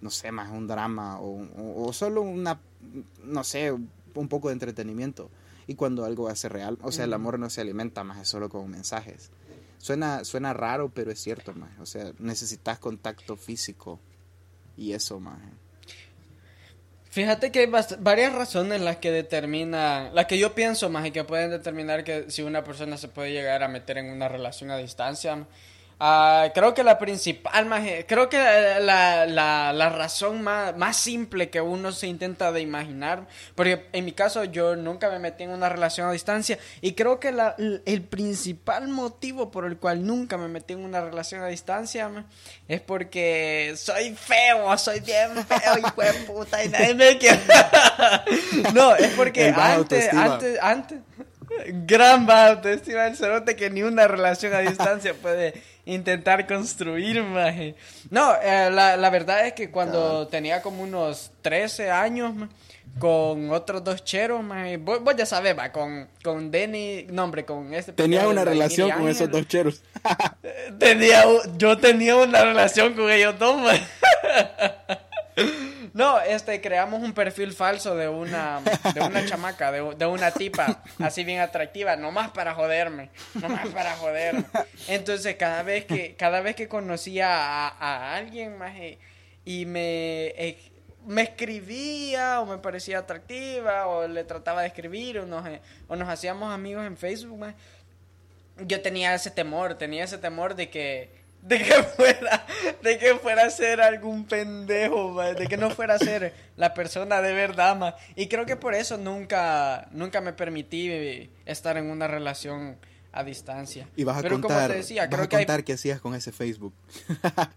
[0.00, 1.44] no sé, más un drama o,
[1.84, 2.60] o, solo una,
[3.24, 5.28] no sé, un poco de entretenimiento.
[5.66, 8.20] Y cuando algo va a ser real, o sea, el amor no se alimenta más,
[8.20, 9.32] es solo con mensajes.
[9.78, 11.76] Suena, suena raro, pero es cierto, más.
[11.80, 13.98] O sea, necesitas contacto físico
[14.76, 15.40] y eso, más.
[17.14, 21.22] Fíjate que hay varias razones las que determina, las que yo pienso más y que
[21.22, 24.76] pueden determinar que si una persona se puede llegar a meter en una relación a
[24.76, 25.46] distancia.
[26.00, 27.68] Uh, creo que la principal,
[28.08, 33.26] creo que la, la, la razón más, más, simple que uno se intenta de imaginar,
[33.54, 37.20] porque en mi caso yo nunca me metí en una relación a distancia y creo
[37.20, 41.46] que la, el principal motivo por el cual nunca me metí en una relación a
[41.46, 42.10] distancia
[42.66, 47.40] es porque soy feo, soy bien feo, hijo de puta, y nadie me quiere.
[48.74, 50.98] no, es porque antes, antes, antes,
[51.86, 55.54] gran baja autoestima del cerote que ni una relación a distancia puede
[55.86, 57.74] intentar construir, maje.
[58.10, 62.34] No, eh, la, la, verdad es que cuando tenía como unos 13 años,
[62.98, 67.74] con otros dos cheros, maje, vos, ya sabés, va, con, con Denny, no hombre, con
[67.74, 67.92] este...
[67.92, 69.82] Tenía una relación con esos dos cheros.
[70.78, 71.24] tenía,
[71.56, 73.84] yo tenía una relación con ellos dos, maje.
[75.94, 78.60] No, este, creamos un perfil falso de una,
[78.92, 83.94] de una chamaca, de, de, una tipa, así bien atractiva, nomás para joderme, nomás para
[83.96, 84.44] joderme.
[84.88, 88.98] Entonces, cada vez que, cada vez que conocía a, a alguien más eh,
[89.44, 90.58] y me, eh,
[91.06, 95.94] me escribía o me parecía atractiva o le trataba de escribir o nos, eh, o
[95.94, 97.54] nos hacíamos amigos en Facebook,
[98.58, 102.46] yo tenía ese temor, tenía ese temor de que de que fuera,
[102.82, 107.20] de que fuera a ser algún pendejo, de que no fuera a ser la persona
[107.20, 112.76] de verdad, Y creo que por eso nunca, nunca me permití estar en una relación
[113.12, 113.88] a distancia.
[113.94, 115.74] Y vas a Pero como contar, te decía, vas creo a que hay- contar qué
[115.74, 116.74] hacías con ese Facebook.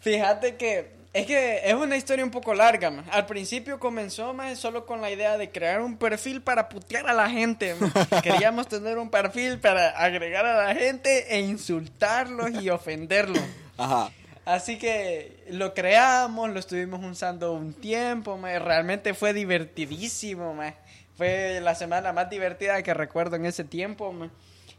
[0.00, 3.06] Fíjate que es que es una historia un poco larga, man.
[3.10, 7.14] Al principio comenzó más solo con la idea de crear un perfil para putear a
[7.14, 7.74] la gente.
[7.74, 7.90] man.
[8.22, 13.42] Queríamos tener un perfil para agregar a la gente e insultarlos y ofenderlos.
[13.78, 14.10] Ajá.
[14.44, 20.74] Así que lo creamos, lo estuvimos usando un tiempo, realmente fue divertidísimo, ma.
[21.16, 24.14] fue la semana más divertida que recuerdo en ese tiempo.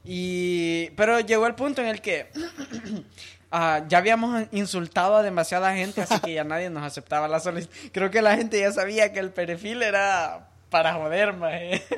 [0.05, 2.27] Y pero llegó el punto en el que
[3.51, 7.75] ah, ya habíamos insultado a demasiada gente, así que ya nadie nos aceptaba la solicitud.
[7.91, 11.49] Creo que la gente ya sabía que el perfil era para joder, ma.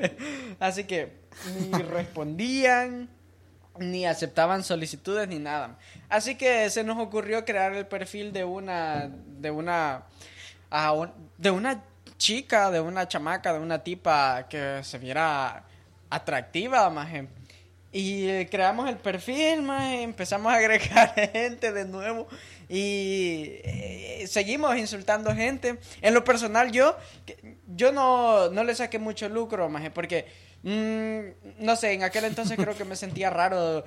[0.59, 1.17] así que
[1.71, 3.09] ni respondían
[3.79, 5.77] ni aceptaban solicitudes ni nada.
[6.09, 10.03] Así que se nos ocurrió crear el perfil de una de una
[10.93, 11.83] un- de una
[12.17, 15.63] chica, de una chamaca, de una tipa que se viera
[16.09, 17.27] atractiva, maje.
[17.91, 22.27] Y eh, creamos el perfil, maje, empezamos a agregar gente de nuevo
[22.67, 25.79] y eh, seguimos insultando gente.
[26.01, 26.95] En lo personal yo
[27.75, 30.27] yo no, no le saqué mucho lucro, maje, porque
[30.63, 33.83] mm, no sé, en aquel entonces creo que me sentía raro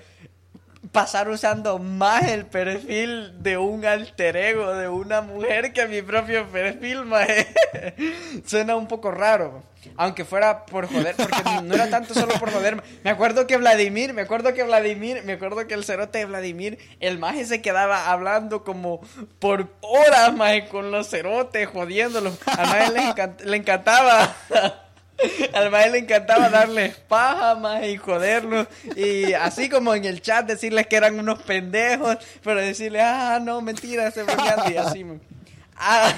[0.92, 6.46] pasar usando más el perfil de un alter ego de una mujer que mi propio
[6.46, 7.48] perfil, maje.
[8.46, 9.62] Suena un poco raro.
[9.96, 12.81] Aunque fuera por joder, porque no era tanto solo por joder.
[13.02, 16.78] Me acuerdo que Vladimir, me acuerdo que Vladimir, me acuerdo que el cerote de Vladimir,
[17.00, 19.00] el maje se quedaba hablando como
[19.40, 22.38] por horas, maje, con los cerotes, jodiéndolos.
[22.46, 24.37] Al maje le, encant- le encantaba.
[25.53, 28.66] Al maje le encantaba darles paja, más y joderlos.
[28.96, 33.61] Y así como en el chat decirles que eran unos pendejos, pero decirles, ah, no,
[33.61, 35.20] mentira, ese bromeando y así, man.
[35.85, 36.14] A,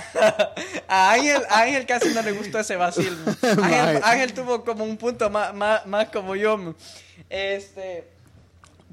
[0.88, 3.16] a Ángel, a Ángel casi no le gustó ese vacil.
[4.02, 6.58] Ángel, tuvo como un punto más, más, más como yo.
[6.58, 6.76] man.
[7.30, 8.04] Este,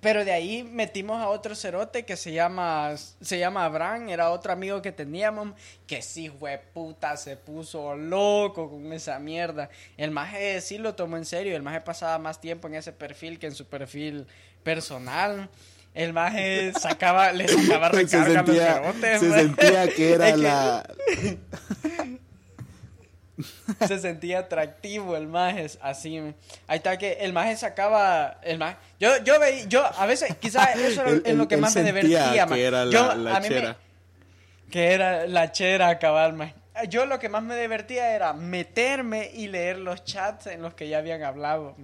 [0.01, 4.51] pero de ahí metimos a otro cerote que se llama se llama Abraham, era otro
[4.51, 5.53] amigo que teníamos,
[5.87, 9.69] que sí, güey, puta, se puso loco con esa mierda.
[9.97, 13.37] El maje sí lo tomó en serio, el maje pasaba más tiempo en ese perfil
[13.39, 14.25] que en su perfil
[14.63, 15.49] personal.
[15.93, 19.39] El maje sacaba, le sacaba se recarga a los sentía, cerotes, se man.
[19.39, 20.83] sentía que era Es que- la...
[23.87, 26.17] se sentía atractivo el maje así
[26.67, 30.75] ahí está que el maje sacaba el maje yo yo veía yo a veces quizás
[30.75, 33.39] eso era Él- en lo que más me divertía que era la- Yo, la a
[33.39, 33.77] mí me- chera.
[34.69, 36.55] que era la chera cabal maje.
[36.89, 40.87] yo lo que más me divertía era meterme y leer los chats en los que
[40.87, 41.75] ya habían hablado.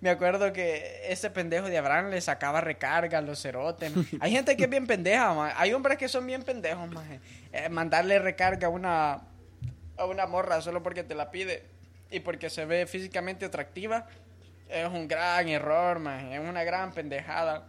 [0.00, 3.92] Me acuerdo que ese pendejo de Abraham le sacaba recarga a los cerotes.
[4.20, 7.20] Hay gente que es bien pendeja, hay hombres que son bien pendejos, maje.
[7.52, 9.20] Eh, mandarle recarga a una
[10.00, 11.64] a una morra solo porque te la pide
[12.10, 14.06] y porque se ve físicamente atractiva
[14.70, 16.32] es un gran error, man.
[16.32, 17.66] Es una gran pendejada.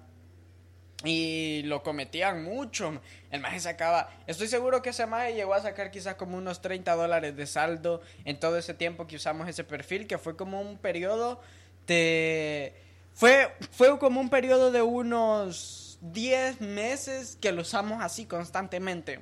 [1.03, 2.91] Y lo cometían mucho.
[2.91, 3.01] man.
[3.31, 4.09] El maje sacaba.
[4.27, 8.01] Estoy seguro que ese maje llegó a sacar quizás como unos 30 dólares de saldo
[8.23, 11.41] en todo ese tiempo que usamos ese perfil, que fue como un periodo
[11.87, 12.75] de.
[13.13, 19.19] Fue, fue como un periodo de unos 10 meses que lo usamos así constantemente.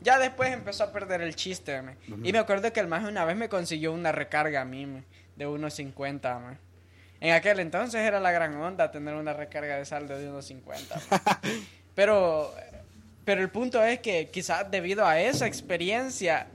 [0.00, 1.96] Ya después empezó a perder el chiste, man.
[2.22, 5.02] Y me acuerdo que el maje una vez me consiguió una recarga a mí,
[5.36, 6.58] de unos 50, man.
[7.20, 10.94] En aquel entonces era la gran onda tener una recarga de saldo de unos 50.
[11.10, 11.20] man.
[11.94, 12.54] Pero,
[13.24, 16.46] pero el punto es que quizás debido a esa experiencia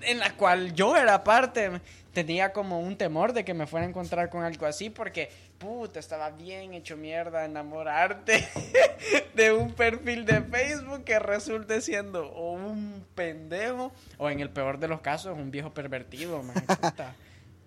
[0.00, 1.70] en la cual yo era parte,
[2.12, 5.30] tenía como un temor de que me fuera a encontrar con algo así porque,
[5.64, 8.46] puta, estaba bien hecho mierda enamorarte
[9.34, 14.78] de un perfil de Facebook que resulte siendo o un pendejo o en el peor
[14.78, 17.14] de los casos un viejo pervertido, man, puta.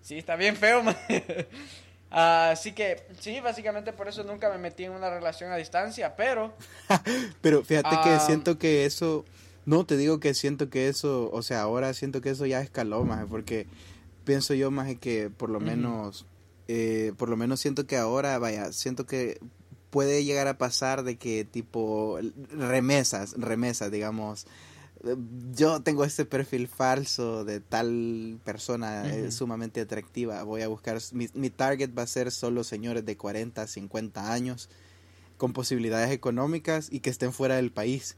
[0.00, 0.96] Sí, está bien feo, man.
[2.10, 6.54] Así que, sí, básicamente por eso nunca me metí en una relación a distancia, pero...
[7.42, 8.20] Pero fíjate que Ah.
[8.20, 9.26] siento que eso,
[9.66, 13.04] no te digo que siento que eso, o sea, ahora siento que eso ya escaló
[13.04, 13.66] más, porque
[14.24, 16.24] pienso yo más que por lo menos,
[16.68, 19.40] eh, por lo menos siento que ahora, vaya, siento que
[19.90, 22.18] puede llegar a pasar de que tipo
[22.50, 24.46] remesas, remesas, digamos.
[25.04, 25.16] eh,
[25.54, 30.42] Yo tengo este perfil falso de tal persona eh, sumamente atractiva.
[30.42, 34.68] Voy a buscar, mi, mi target va a ser solo señores de 40, 50 años
[35.38, 38.16] con posibilidades económicas y que estén fuera del país.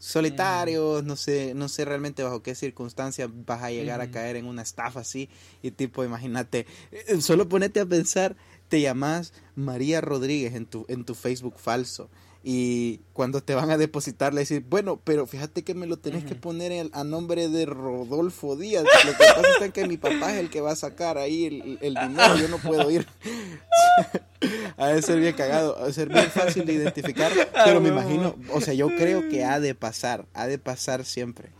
[0.00, 4.46] Solitarios, no sé, no sé realmente bajo qué circunstancias vas a llegar a caer en
[4.46, 5.28] una estafa así
[5.62, 8.34] y tipo, imagínate, eh, solo ponete a pensar
[8.68, 12.08] te llamas María Rodríguez en tu, en tu Facebook falso.
[12.42, 16.24] Y cuando te van a depositar, le decís, bueno, pero fíjate que me lo tenés
[16.24, 18.84] que poner a nombre de Rodolfo Díaz.
[19.04, 21.78] Lo que pasa es que mi papá es el que va a sacar ahí el,
[21.82, 23.06] el dinero, yo no puedo ir.
[24.78, 27.30] ha de ser bien cagado, ha de ser bien fácil de identificar,
[27.64, 31.50] pero me imagino, o sea, yo creo que ha de pasar, ha de pasar siempre.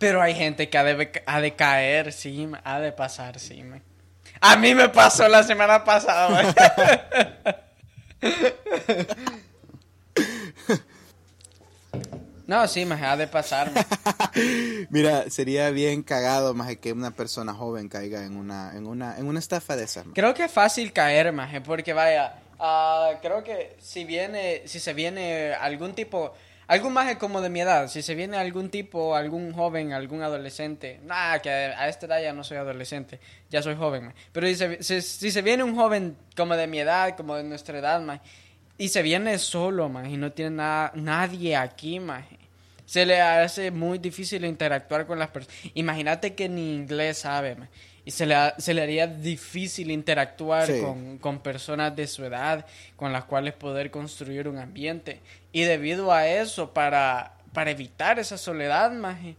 [0.00, 3.62] Pero hay gente que ha de, ha de caer, sí, ha de pasar, sí.
[4.40, 6.52] A mí me pasó la semana pasada.
[12.46, 13.70] No, sí, me ha de pasar.
[14.90, 19.26] Mira, sería bien cagado más que una persona joven caiga en una, en una, en
[19.26, 20.04] una estafa de esas.
[20.14, 24.92] Creo que es fácil caer, más porque vaya, uh, creo que si viene, si se
[24.92, 26.34] viene algún tipo,
[26.66, 31.00] algún más como de mi edad, si se viene algún tipo, algún joven, algún adolescente,
[31.02, 35.00] nada, que a esta edad ya no soy adolescente, ya soy joven, pero si se,
[35.02, 38.20] si, se viene un joven como de mi edad, como de nuestra edad, más
[38.76, 42.24] y se viene solo, man, y no tiene nada, nadie aquí, man.
[42.86, 45.58] Se le hace muy difícil interactuar con las personas.
[45.74, 47.68] Imagínate que ni inglés sabe, man.
[48.04, 53.12] Y se le, se le haría difícil interactuar con, con, personas de su edad, con
[53.12, 55.20] las cuales poder construir un ambiente.
[55.52, 59.36] Y debido a eso, para, para evitar esa soledad, man,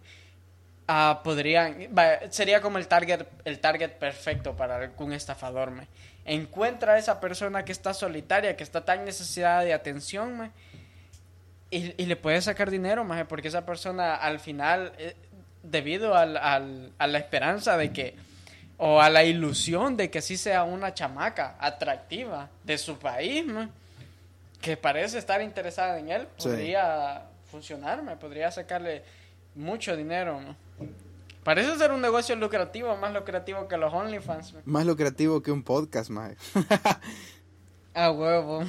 [0.89, 1.89] uh, podrían,
[2.32, 5.88] sería como el target, el target perfecto para algún estafador, man
[6.26, 10.52] encuentra a esa persona que está solitaria, que está tan necesitada de atención,
[11.72, 15.16] y, le puede sacar dinero, porque esa persona al final, eh,
[15.64, 18.16] debido al, a la esperanza de que,
[18.78, 23.46] o a la ilusión de que sí sea una chamaca atractiva de su país,
[24.62, 29.04] que parece estar interesada en él, podría funcionar, podría sacarle
[29.54, 30.42] mucho dinero.
[31.45, 34.55] Parece ser un negocio lucrativo, más lucrativo que los OnlyFans.
[34.65, 36.36] Más lucrativo que un podcast, mae.
[37.93, 38.63] A huevo.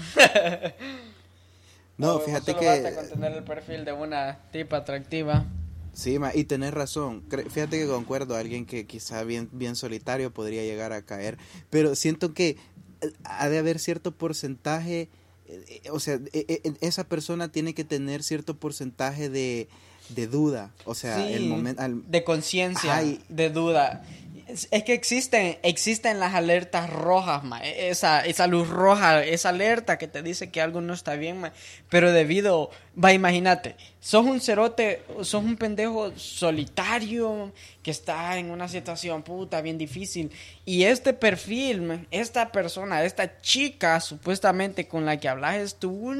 [1.96, 2.66] no, fíjate que.
[2.66, 5.46] Basta con tener el perfil de una tipa atractiva.
[5.94, 7.24] Sí, ma, y tenés razón.
[7.48, 11.38] Fíjate que concuerdo, alguien que quizá bien, bien solitario podría llegar a caer.
[11.70, 12.58] Pero siento que
[13.00, 15.08] eh, ha de haber cierto porcentaje.
[15.46, 19.70] Eh, o sea, e, e, esa persona tiene que tener cierto porcentaje de
[20.08, 21.82] de duda, o sea, el momento...
[22.06, 24.02] De conciencia, de duda.
[24.48, 27.64] Es, que existen, existen las alertas rojas, ma.
[27.64, 31.40] E, esa, esa luz roja, esa alerta que te dice que algo no está bien,
[31.40, 31.52] ma.
[31.88, 32.70] pero debido,
[33.02, 33.74] va, imagínate,
[34.06, 37.50] sos un cerote, sos un pendejo solitario
[37.82, 40.30] que está en una situación puta bien difícil.
[40.64, 46.14] Y este perfil, esta persona, esta chica supuestamente con la que hablas es tu,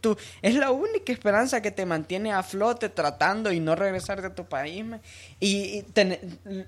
[0.00, 4.30] tu es la única esperanza que te mantiene a flote tratando y no regresar de
[4.30, 4.84] tu país
[5.38, 5.84] y,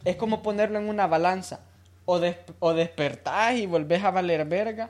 [0.05, 1.63] es como ponerlo en una balanza.
[2.05, 2.21] O,
[2.61, 4.89] o despertás y volvés a valer verga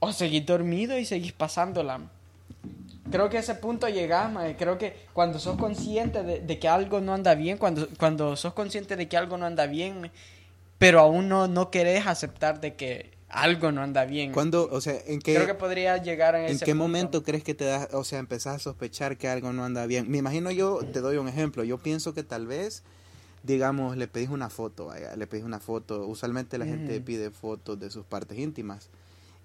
[0.00, 2.00] o seguís dormido y seguís pasándola
[3.12, 7.14] creo que a ese punto llegas, Creo que cuando sos consciente de, que algo no
[7.14, 10.10] anda bien, cuando, cuando sos consciente de que algo no anda bien,
[10.78, 14.32] pero aún no, no querés aceptar de que algo no anda bien.
[14.32, 17.54] Cuando, o sea, ¿en qué, Creo que podría llegar en, ¿En qué momento crees que
[17.54, 20.10] te das, o sea, empezás a sospechar que algo no anda bien?
[20.10, 22.82] Me imagino yo, te doy un ejemplo, yo pienso que tal vez,
[23.42, 27.78] digamos, le pedís una foto, vaya, le pedís una foto, usualmente la gente pide fotos
[27.80, 28.90] de sus partes íntimas.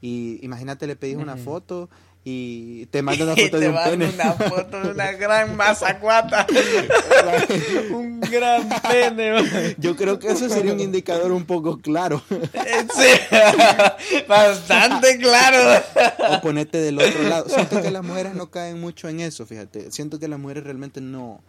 [0.02, 1.90] Y imagínate, le pedís una foto
[2.30, 4.10] y te manda una foto de un pene.
[4.10, 6.46] una foto de una gran mazacuata.
[7.90, 9.76] un gran pene.
[9.78, 12.22] Yo creo que eso sería un indicador un poco claro.
[12.30, 13.08] sí,
[14.28, 15.82] bastante claro.
[16.32, 17.48] O ponerte del otro lado.
[17.48, 19.90] Siento que las mujeres no caen mucho en eso, fíjate.
[19.92, 21.42] Siento que las mujeres realmente no,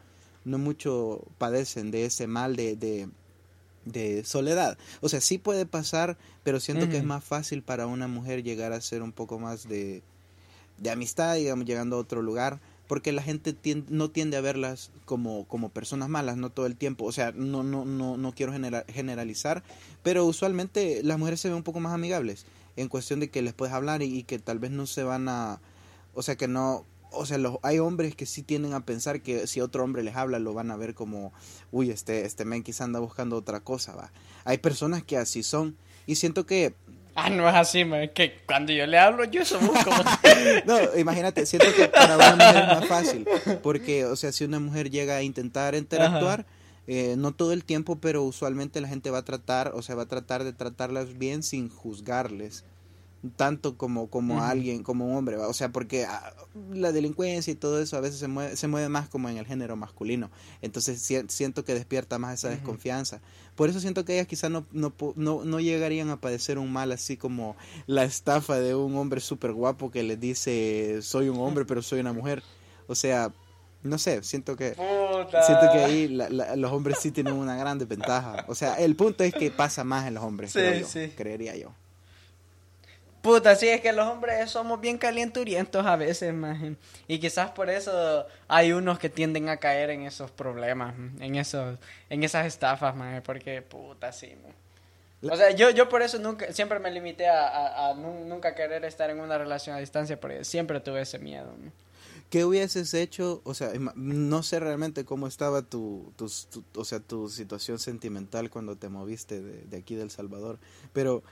[0.45, 3.09] no mucho padecen de ese mal de, de,
[3.85, 4.79] de soledad.
[5.01, 8.73] O sea, sí puede pasar, pero siento que es más fácil para una mujer llegar
[8.73, 10.05] a ser un poco más de
[10.79, 13.55] de amistad, digamos, llegando a otro lugar, porque la gente
[13.89, 17.63] no tiende a verlas como, como personas malas, no todo el tiempo, o sea, no,
[17.63, 19.63] no, no, no quiero generalizar,
[20.03, 23.53] pero usualmente las mujeres se ven un poco más amigables, en cuestión de que les
[23.53, 25.61] puedes hablar y, que tal vez no se van a,
[26.15, 29.47] o sea, que no, o sea, los, hay hombres que sí tienden a pensar que
[29.47, 31.33] si otro hombre les habla lo van a ver como,
[31.73, 34.13] uy, este, este men quizá anda buscando otra cosa, va.
[34.45, 35.77] Hay personas que así son
[36.07, 36.75] y siento que
[37.21, 38.11] Ah, no es así, man.
[38.15, 40.05] que cuando yo le hablo, yo soy como...
[40.67, 43.29] no, imagínate, siento que para una mujer es más fácil,
[43.61, 46.47] porque, o sea, si una mujer llega a intentar interactuar,
[46.87, 50.05] eh, no todo el tiempo, pero usualmente la gente va a tratar, o sea, va
[50.05, 52.65] a tratar de tratarlas bien sin juzgarles.
[53.37, 56.33] Tanto como, como alguien, como un hombre, o sea, porque ah,
[56.73, 59.47] la delincuencia y todo eso a veces se mueve, se mueve más como en el
[59.47, 60.31] género masculino,
[60.63, 63.21] entonces siento que despierta más esa desconfianza.
[63.57, 66.93] Por eso siento que ellas quizás no, no, no, no, llegarían a padecer un mal
[66.93, 67.57] así como
[67.87, 71.99] la estafa de un hombre súper guapo que les dice soy un hombre pero soy
[71.99, 72.45] una mujer.
[72.87, 73.33] O sea,
[73.83, 78.45] no sé, siento que siento que ahí los hombres sí tienen una gran desventaja.
[78.47, 80.53] O sea, el punto es que pasa más en los hombres,
[81.17, 81.73] creería yo.
[83.23, 86.59] Puta, sí, es que los hombres somos bien calienturientos a veces, más
[87.09, 91.79] Y quizás por eso hay unos que tienden a caer en esos problemas, en esos,
[92.11, 94.35] en esas estafas, más porque puta, sí,
[95.23, 99.19] O sea, yo, yo por eso nunca, siempre me limité a, nunca querer estar en
[99.21, 101.53] una relación a distancia, porque siempre tuve ese miedo.
[102.31, 103.41] ¿Qué hubieses hecho?
[103.45, 106.13] O sea, no sé realmente cómo estaba tu,
[106.77, 110.59] o sea, tu situación sentimental cuando te moviste de, de aquí del Salvador,
[110.93, 111.25] pero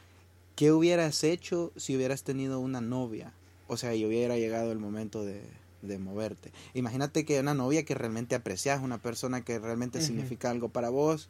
[0.56, 3.32] ¿Qué hubieras hecho si hubieras tenido una novia?
[3.68, 5.42] O sea, y hubiera llegado el momento de,
[5.98, 6.50] moverte.
[6.74, 11.28] Imagínate que una novia que realmente aprecias, una persona que realmente significa algo para vos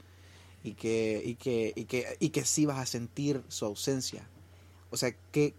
[0.65, 4.23] y que, y que, y que, y que sí vas a sentir su ausencia.
[4.91, 5.55] O sea, ¿qué,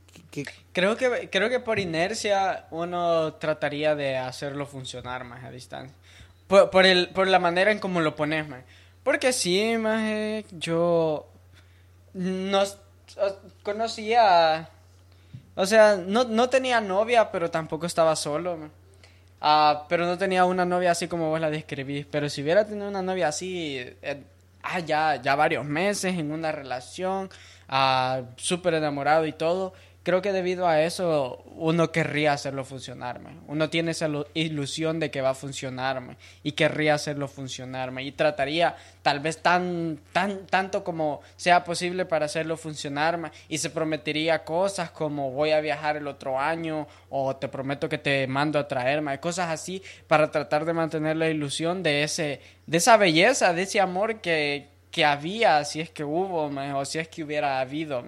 [0.74, 5.96] Creo, que, creo que por inercia uno trataría de hacerlo funcionar más a distancia.
[6.48, 8.64] Por, el, por la manera en cómo lo pones, más.
[9.04, 11.28] Porque sí, más yo
[12.14, 12.64] no
[13.64, 14.70] conocía,
[15.56, 18.70] o sea, no, no tenía novia, pero tampoco estaba solo.
[19.40, 22.06] Ah, pero no tenía una novia así como vos la describís.
[22.06, 24.24] Pero si hubiera tenido una novia así, eh,
[24.64, 27.30] ah, ya, ya varios meses en una relación,
[27.70, 29.74] ah, súper enamorado y todo,
[30.08, 33.20] creo que debido a eso uno querría hacerlo funcionar.
[33.46, 38.78] Uno tiene esa ilusión de que va a funcionar y querría hacerlo funcionar y trataría
[39.02, 44.92] tal vez tan, tan, tanto como sea posible para hacerlo funcionar y se prometería cosas
[44.92, 49.20] como voy a viajar el otro año o te prometo que te mando a traerme,
[49.20, 53.82] cosas así para tratar de mantener la ilusión de, ese, de esa belleza, de ese
[53.82, 58.04] amor que, que había, si es que hubo, o si es que hubiera habido.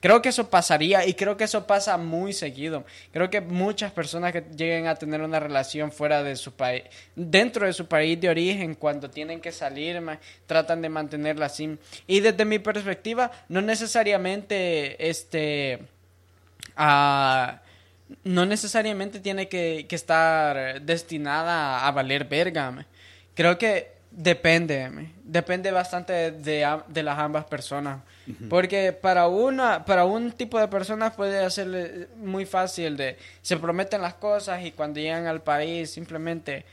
[0.00, 2.84] Creo que eso pasaría y creo que eso pasa muy seguido.
[3.12, 7.66] Creo que muchas personas que lleguen a tener una relación fuera de su país, dentro
[7.66, 10.00] de su país de origen, cuando tienen que salir,
[10.46, 11.76] tratan de mantenerla así.
[12.06, 15.80] Y desde mi perspectiva, no necesariamente este...
[18.24, 22.86] no necesariamente tiene que, que estar destinada a valer verga.
[23.34, 28.00] Creo que Depende, depende bastante de, las ambas personas.
[28.50, 34.02] Porque para una, para un tipo de personas puede ser muy fácil de se prometen
[34.02, 36.64] las cosas y cuando llegan al país simplemente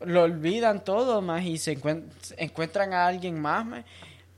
[0.00, 1.78] lo olvidan todo más y se
[2.38, 3.84] encuentran a alguien más.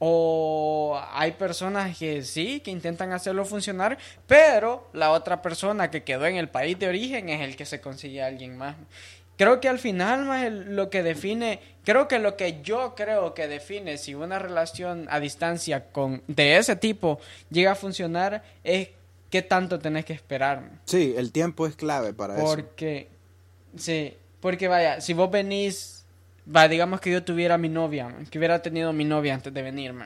[0.00, 6.26] O hay personas que sí, que intentan hacerlo funcionar, pero la otra persona que quedó
[6.26, 8.74] en el país de origen es el que se consigue a alguien más.
[9.42, 13.48] Creo que al final más lo que define, creo que lo que yo creo que
[13.48, 17.18] define si una relación a distancia con de ese tipo
[17.50, 18.90] llega a funcionar es
[19.30, 20.70] qué tanto tenés que esperar.
[20.84, 22.44] Sí, el tiempo es clave para eso.
[22.44, 23.08] Porque
[23.76, 26.04] sí, porque vaya, si vos venís,
[26.54, 30.04] va, digamos que yo tuviera mi novia, que hubiera tenido mi novia antes de venirme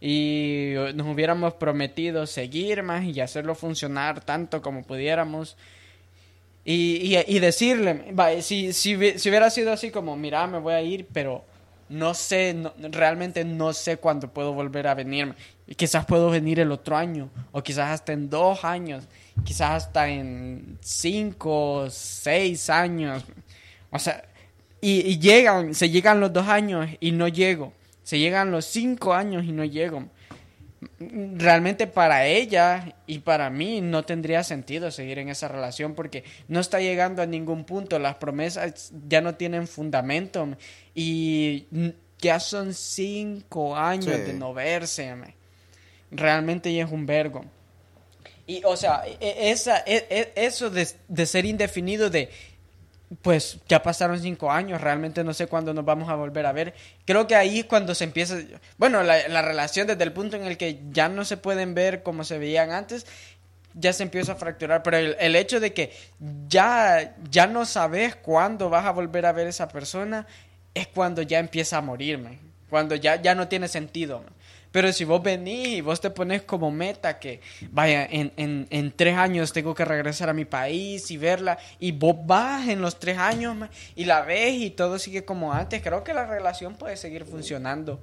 [0.00, 5.56] y nos hubiéramos prometido seguir más y hacerlo funcionar tanto como pudiéramos
[6.72, 11.44] y, decirle, si, hubiera sido así como, mira, me voy a ir, pero
[11.88, 12.56] no sé,
[12.92, 15.34] realmente no sé cuándo puedo volver a venir.
[15.76, 19.08] Quizás puedo venir el otro año, o quizás hasta en dos años,
[19.44, 23.24] quizás hasta en cinco, seis años.
[23.90, 24.24] O sea,
[24.80, 27.72] y, y llegan, se llegan los dos años y no llego.
[28.02, 30.08] Se llegan los cinco años y no llego
[30.98, 36.60] realmente para ella y para mí no tendría sentido seguir en esa relación porque no
[36.60, 40.48] está llegando a ningún punto, las promesas ya no tienen fundamento
[40.94, 41.66] y
[42.18, 45.14] ya son cinco años de no verse,
[46.10, 47.44] realmente ya es un vergo.
[48.46, 52.30] Y o sea, e, e, esa, e, eso de, de ser indefinido de
[53.22, 56.74] pues ya pasaron cinco años, realmente no sé cuándo nos vamos a volver a ver.
[57.04, 58.38] Creo que ahí es cuando se empieza,
[58.78, 62.02] bueno, la, la, relación desde el punto en el que ya no se pueden ver
[62.02, 63.06] como se veían antes,
[63.74, 65.92] ya se empieza a fracturar, pero el, hecho de que
[66.48, 70.26] ya, ya no sabes cuándo vas a volver a ver a esa persona
[70.74, 72.38] es cuando ya empieza a morirme,
[72.68, 74.24] cuando ya, ya no tiene sentido.
[74.72, 77.40] Pero si vos venís y vos te pones como meta que,
[77.72, 81.90] vaya, en, en, en, tres años tengo que regresar a mi país y verla, y
[81.92, 86.04] vos vas en los tres años y la ves y todo sigue como antes, creo
[86.04, 88.00] que la relación puede seguir funcionando.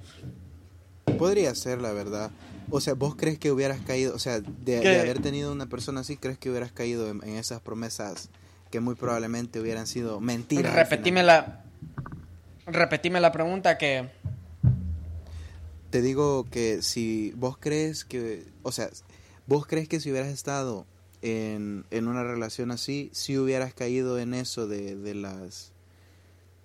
[1.18, 2.32] Podría ser, la verdad.
[2.70, 6.18] O sea, ¿vos crees que hubieras caído, o sea, de, haber tenido una persona así,
[6.18, 8.30] crees que hubieras caído en, en esas promesas
[8.72, 10.74] que muy probablemente hubieran sido mentiras?
[10.74, 11.63] Repetime la,
[12.65, 14.09] repetime la pregunta que...
[15.90, 18.90] Te digo que si vos crees que, o sea,
[19.46, 20.86] vos crees que si hubieras estado
[21.22, 25.72] en, en una relación así, si hubieras caído en eso de, de las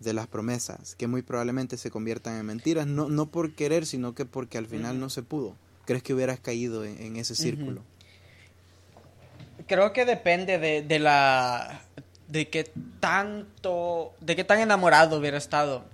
[0.01, 4.14] de las promesas, que muy probablemente se conviertan en mentiras, no, no por querer, sino
[4.16, 5.55] que porque al final no se pudo.
[5.85, 7.83] ¿Crees que hubieras caído en, en ese círculo?
[9.68, 11.83] Creo que depende de, de la...
[12.27, 12.68] de qué
[12.99, 14.12] tanto...
[14.20, 15.85] de qué tan enamorado hubiera estado.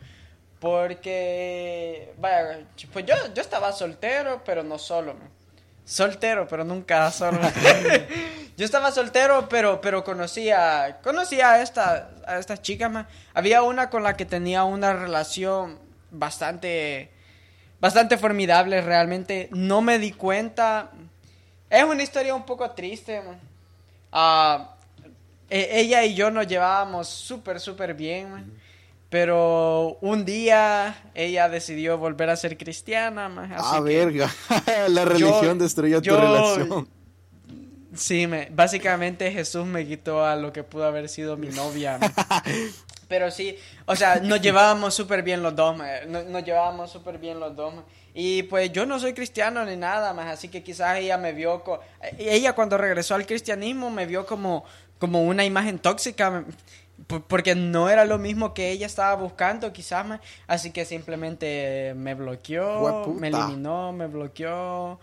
[0.61, 2.13] Porque...
[2.19, 2.61] Vaya,
[2.93, 5.15] pues yo, yo estaba soltero, pero no solo.
[5.85, 7.39] Soltero, pero nunca solo.
[8.57, 13.07] yo estaba soltero, pero, pero conocía, conocía a esta, a esta chica, man.
[13.33, 15.79] Había una con la que tenía una relación
[16.11, 17.11] bastante,
[17.81, 19.49] bastante formidable, realmente.
[19.53, 20.91] No me di cuenta.
[21.71, 23.41] Es una historia un poco triste, man.
[24.13, 24.75] Ah,
[25.49, 28.53] e- ella y yo nos llevábamos súper, súper bien, man.
[29.11, 33.53] Pero un día ella decidió volver a ser cristiana, man.
[33.53, 34.31] Así ah, que- verga.
[34.89, 36.89] La religión destruyó yo- tu relación.
[37.95, 41.99] Sí, me, básicamente Jesús me quitó a lo que pudo haber sido mi novia.
[43.09, 43.57] Pero sí,
[43.87, 45.77] o sea, nos llevábamos súper bien los dos.
[46.07, 47.73] Nos, nos llevábamos súper bien los dos.
[48.13, 51.63] Y pues yo no soy cristiano ni nada más, así que quizás ella me vio...
[52.19, 54.65] ella cuando regresó al cristianismo me vio como,
[54.99, 56.45] como una imagen tóxica,
[57.27, 60.21] porque no era lo mismo que ella estaba buscando, quizás.
[60.47, 65.01] Así que simplemente me bloqueó, me eliminó, me bloqueó.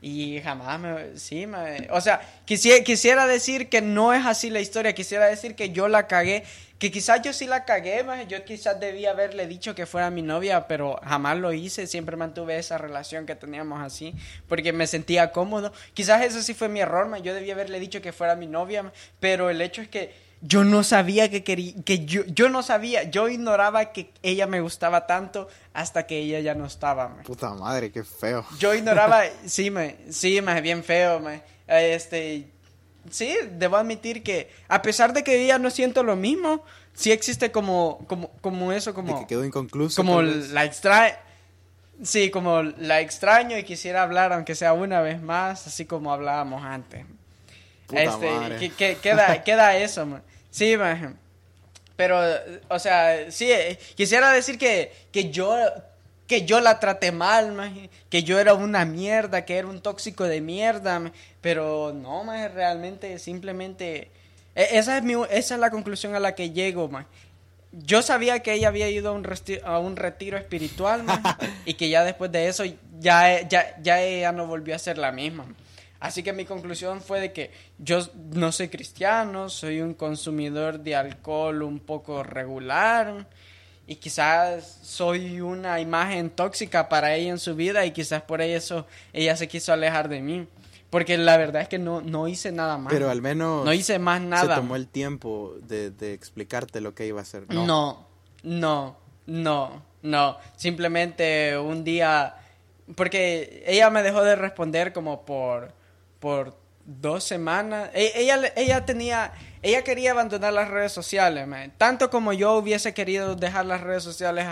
[0.00, 1.18] Y jamás me...
[1.18, 1.88] Sí, me...
[1.90, 4.94] O sea, quisiera, quisiera decir que no es así la historia.
[4.94, 6.44] Quisiera decir que yo la cagué.
[6.78, 10.22] Que quizás yo sí la cagué, maje, Yo quizás debía haberle dicho que fuera mi
[10.22, 11.88] novia, pero jamás lo hice.
[11.88, 14.14] Siempre mantuve esa relación que teníamos así.
[14.46, 15.72] Porque me sentía cómodo.
[15.94, 18.92] Quizás eso sí fue mi error, maje, Yo debía haberle dicho que fuera mi novia,
[19.18, 21.74] Pero el hecho es que yo no sabía que quería...
[21.84, 23.04] Que yo, yo no sabía.
[23.04, 27.24] Yo ignoraba que ella me gustaba tanto hasta que ella ya no estaba, maje.
[27.24, 28.44] Puta madre, qué feo.
[28.58, 31.42] Yo ignoraba, sí, me, sí, me, bien feo, me.
[31.66, 32.48] Este,
[33.10, 36.62] sí, debo admitir que a pesar de que ya no siento lo mismo,
[36.94, 39.96] sí existe como, como, como eso, De como, que quedó inconcluso.
[40.00, 41.20] como la extra,
[42.02, 46.64] sí, como la extraño y quisiera hablar aunque sea una vez más, así como hablábamos
[46.64, 47.04] antes.
[47.86, 48.56] Puta este, madre.
[48.58, 50.22] que, que- queda, queda eso, man.
[50.58, 51.16] Sí, man.
[51.96, 52.18] Pero,
[52.68, 55.56] o sea, sí, eh, quisiera decir que, que yo
[56.26, 60.24] que yo la traté mal, maje, que yo era una mierda, que era un tóxico
[60.24, 64.10] de mierda, maje, pero no, maje, realmente simplemente
[64.54, 67.06] e- esa es mi esa es la conclusión a la que llego, maje.
[67.72, 71.22] Yo sabía que ella había ido a un, resti- a un retiro espiritual, maje,
[71.64, 72.64] y que ya después de eso
[73.00, 75.44] ya, ya, ya ella no volvió a ser la misma.
[75.44, 75.67] maje.
[76.00, 78.00] Así que mi conclusión fue de que yo
[78.32, 83.26] no soy cristiano, soy un consumidor de alcohol un poco regular
[83.86, 88.86] y quizás soy una imagen tóxica para ella en su vida y quizás por eso
[89.12, 90.46] ella se quiso alejar de mí.
[90.90, 92.92] Porque la verdad es que no, no hice nada más.
[92.92, 94.54] Pero al menos no hice más nada.
[94.54, 97.44] se tomó el tiempo de, de explicarte lo que iba a hacer.
[97.48, 97.66] No.
[97.66, 98.06] No,
[98.42, 98.96] no,
[99.26, 100.38] no, no.
[100.56, 102.36] Simplemente un día,
[102.94, 105.74] porque ella me dejó de responder como por,
[106.20, 107.90] por dos semanas.
[107.92, 111.72] E- Ella, ella tenía, ella quería abandonar las redes sociales, man.
[111.76, 114.46] tanto como yo hubiese querido dejar las redes sociales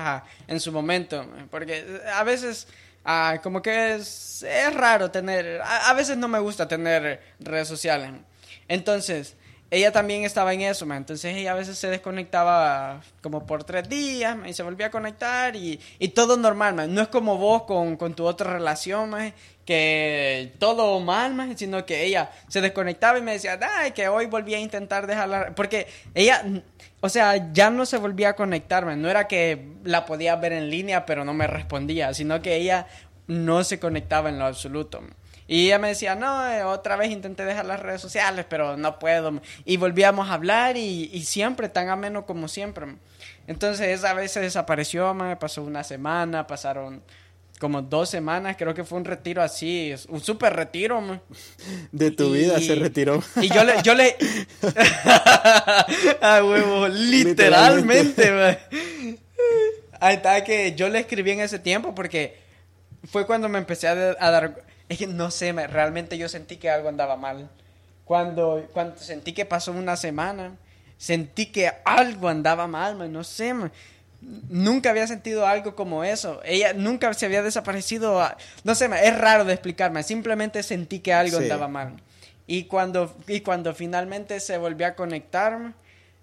[0.46, 1.48] en su momento, man.
[1.50, 2.68] porque a veces
[3.06, 8.10] ah, como que es, es raro tener, a, veces no me gusta tener redes sociales.
[8.68, 9.36] Entonces,
[9.70, 10.98] ella también estaba en eso, man.
[10.98, 14.90] entonces ella a veces se desconectaba como por tres días man, y se volvía a
[14.90, 16.94] conectar y, y todo normal, man.
[16.94, 19.32] no es como vos con, con tu otra relación, man,
[19.66, 24.26] que todo mal, man, sino que ella se desconectaba y me decía, ay, que hoy
[24.26, 26.42] volví a intentar dejarla, porque ella,
[27.00, 29.02] o sea, ya no se volvía a conectar, man.
[29.02, 32.86] no era que la podía ver en línea pero no me respondía, sino que ella
[33.26, 35.02] no se conectaba en lo absoluto.
[35.48, 38.98] Y ella me decía, no, eh, otra vez intenté dejar las redes sociales, pero no
[38.98, 39.40] puedo.
[39.64, 42.96] Y volvíamos a hablar y, y siempre tan ameno como siempre.
[43.46, 47.02] Entonces esa vez se desapareció, me pasó una semana, pasaron
[47.58, 51.00] como dos semanas, creo que fue un retiro así, un súper retiro.
[51.00, 51.20] man.
[51.92, 53.22] De tu Y- vida se retiró.
[53.40, 54.16] Y yo le, yo le,
[56.20, 58.58] a huevo, literalmente, man.
[60.00, 62.36] Ahí está que yo le escribí en ese tiempo porque
[63.10, 66.28] fue cuando me empecé a, de- a dar, es que no sé, me- realmente yo
[66.28, 67.48] sentí que algo andaba mal.
[68.04, 70.56] Cuando, cuando sentí que pasó una semana,
[70.98, 73.72] sentí que algo andaba mal, man, no sé, man.
[74.48, 76.40] Nunca había sentido algo como eso.
[76.44, 78.20] Ella nunca se había desaparecido.
[78.20, 80.02] a- no sé, es raro de explicarme.
[80.02, 81.44] Simplemente sentí que algo Sí.
[81.44, 81.94] andaba mal.
[82.46, 85.72] Y cuando, y cuando finalmente se volvió a conectar,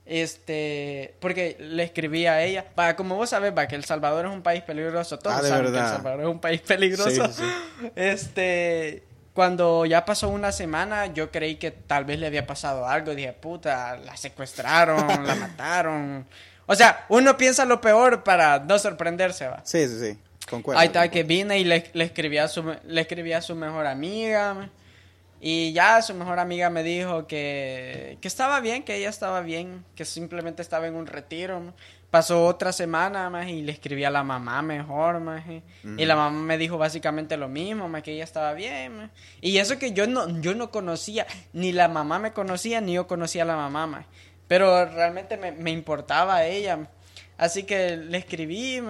[0.06, 4.32] este, porque le escribí a ella, va, como vos sabés, va, que El Salvador es
[4.32, 5.80] un país peligroso, todos Ah, saben que.
[5.80, 7.10] El Salvador es un país peligroso.
[7.28, 7.43] Sí, sí,
[7.82, 7.91] sí.
[7.95, 13.16] Este, cuando ya pasó una semana, yo creí que tal vez le había pasado algo,
[13.16, 16.26] dije, puta, la secuestraron, la mataron.
[16.66, 19.61] O sea, uno piensa lo peor para no sorprenderse, va.
[19.64, 20.18] Sí, sí, sí.
[20.49, 20.80] Concuerdo.
[20.80, 23.86] Ahí está que vine y le, le escribí a su le escribí a su mejor
[23.86, 24.70] amiga
[25.45, 29.84] y ya su mejor amiga me dijo que, que estaba bien, que ella estaba bien,
[29.93, 31.74] que simplemente estaba en un retiro.
[32.09, 35.61] Pasó otra semana más y le escribí a la mamá mejor, ma, y
[36.01, 39.11] y la mamá me dijo básicamente lo mismo, ma, que ella estaba bien.
[39.41, 43.07] Y eso que yo no yo no conocía, ni la mamá me conocía ni yo
[43.07, 44.05] conocía a la mamá, ma.
[44.48, 46.80] Pero realmente me, importaba a ella.
[47.38, 48.82] Así que le escribí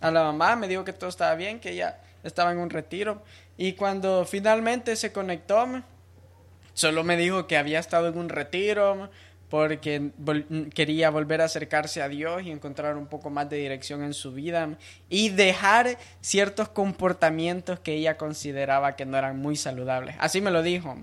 [0.00, 3.22] a la mamá, me dijo que todo estaba bien, que ella estaba en un retiro.
[3.56, 5.82] Y cuando finalmente se conectó,
[6.74, 9.10] solo me dijo que había estado en un retiro
[9.52, 10.12] porque
[10.74, 14.32] quería volver a acercarse a Dios y encontrar un poco más de dirección en su
[14.32, 14.78] vida
[15.10, 20.16] y dejar ciertos comportamientos que ella consideraba que no eran muy saludables.
[20.20, 20.96] Así me lo dijo.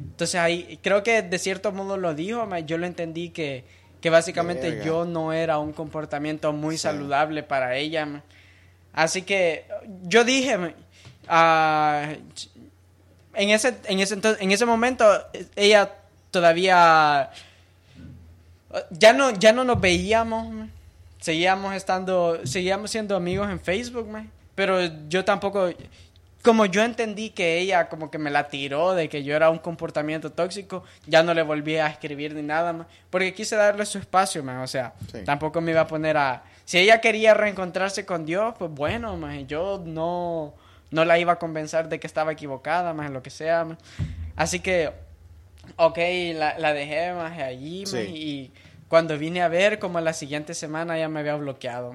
[0.00, 3.64] Entonces ahí creo que de cierto modo lo dijo, yo lo entendí que,
[4.00, 4.84] que básicamente Verga.
[4.84, 6.82] yo no era un comportamiento muy Sí.
[6.82, 8.22] saludable para ella.
[8.92, 9.66] Así que
[10.04, 10.74] yo dije,
[11.28, 12.12] ah,
[13.34, 15.92] en ese, en ese, en ese momento eh, ella
[16.30, 17.30] todavía
[18.90, 20.68] ya no, ya no nos veíamos,
[21.20, 24.08] seguíamos estando, seguíamos siendo amigos en Facebook,
[24.54, 24.78] pero
[25.08, 25.70] yo tampoco,
[26.42, 29.58] como yo entendí que ella como que me la tiró de que yo era un
[29.58, 33.98] comportamiento tóxico, ya no le volví a escribir ni nada más, porque quise darle su
[33.98, 34.62] espacio, ma.
[34.62, 35.18] o sea, Sí.
[35.24, 39.34] tampoco me iba a poner a, si ella quería reencontrarse con Dios, pues bueno, ma,
[39.40, 40.54] yo no,
[40.90, 43.66] no la iba a convencer de que estaba equivocada, más lo que sea,
[44.36, 44.92] así que
[45.76, 45.98] Ok,
[46.34, 47.98] la, la dejé más allí Sí.
[47.98, 48.52] y
[48.88, 51.94] cuando vine a ver como la siguiente semana ya me había bloqueado.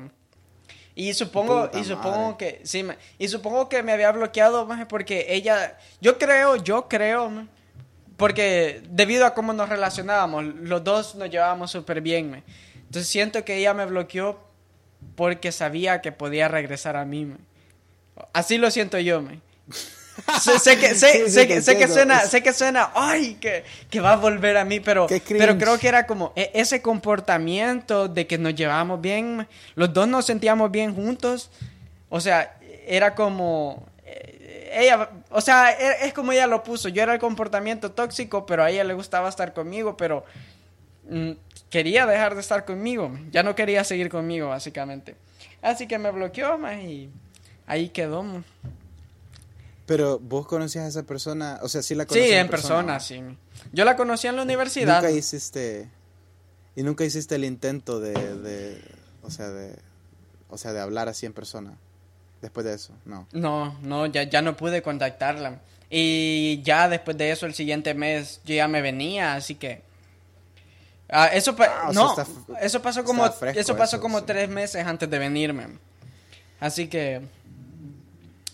[0.96, 2.38] Y supongo Puta y supongo madre.
[2.38, 2.86] que sí,
[3.18, 7.48] y supongo que me había bloqueado más porque ella yo creo, yo creo
[8.18, 12.30] porque debido a cómo nos relacionábamos, los dos nos llevábamos súper bien.
[12.30, 12.44] maje.
[12.76, 14.40] Entonces siento que ella me bloqueó
[15.16, 17.34] porque sabía que podía regresar a mí.
[18.32, 19.40] Así lo siento yo, me.
[20.42, 23.36] sé, sé que, sé, Sí, sí, sé que, sé que suena, sé que suena, ay,
[23.36, 25.08] que, que va a volver a mí, pero,
[25.40, 30.08] pero creo que era como e- ese comportamiento de que nos llevábamos bien, los dos
[30.08, 31.50] nos sentíamos bien juntos,
[32.10, 37.02] o sea, era como, eh, ella, o sea, e- es como ella lo puso, yo
[37.04, 40.26] era el comportamiento tóxico, pero a ella le gustaba estar conmigo, pero
[41.10, 41.32] mm,
[41.70, 45.16] quería dejar de estar conmigo, ya no quería seguir conmigo, básicamente.
[45.62, 47.10] Así que me bloqueó, y
[47.68, 48.22] ahí quedó.
[48.24, 48.44] ma.
[49.86, 53.00] Pero vos conocías a esa persona, o sea, sí la Sí, conocías en persona, ¿no?
[53.00, 53.22] sí.
[53.74, 55.02] Yo la conocí en la universidad.
[55.02, 55.90] Nunca hiciste
[56.76, 58.82] y nunca hiciste el intento de, de
[59.22, 59.78] o sea, de
[60.50, 61.74] o sea, de hablar así en persona.
[62.42, 63.28] Después de eso, no.
[63.32, 65.62] No, no, ya, ya no pude contactarla.
[65.90, 69.82] Y ya después de eso, el siguiente mes, yo ya me venía, así que...
[71.10, 72.26] Ah, eso, Ah, o sea, no, está
[72.62, 74.26] eso pasó como, fresco eso pasó eso, como sí.
[74.28, 75.68] tres meses antes de venirme.
[76.60, 77.22] Así que...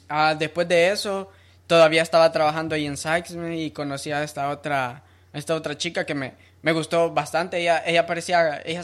[0.10, 1.30] ah, después de eso,
[1.68, 5.03] todavía estaba trabajando ahí en Sykes y conocí a esta otra,
[5.34, 7.57] esta otra chica que me, me gustó bastante.
[7.60, 8.82] Ella, ella parecía, ella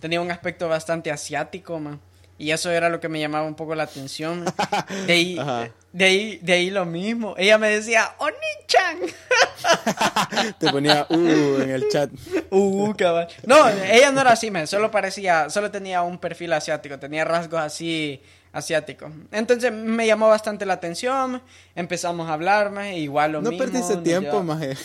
[0.00, 2.00] tenía un aspecto bastante asiático, man.
[2.38, 4.44] Y eso era lo que me llamaba un poco la atención.
[5.06, 5.38] De ahí,
[5.92, 7.34] de ahí, de ahí lo mismo.
[7.38, 8.98] Ella me decía, Oni-chan.
[10.58, 12.10] Te ponía uh en el chat.
[12.50, 13.26] Uh, cabal.
[13.44, 14.66] No, ella no era así, man.
[14.66, 16.98] Solo parecía, solo tenía un perfil asiático.
[16.98, 18.22] Tenía rasgos así
[18.52, 19.10] asiáticos.
[19.32, 21.42] Entonces me llamó bastante la atención.
[21.74, 22.94] Empezamos a hablar, man.
[22.94, 23.64] Igual lo No mismo.
[23.64, 24.76] perdiste nos tiempo, maje.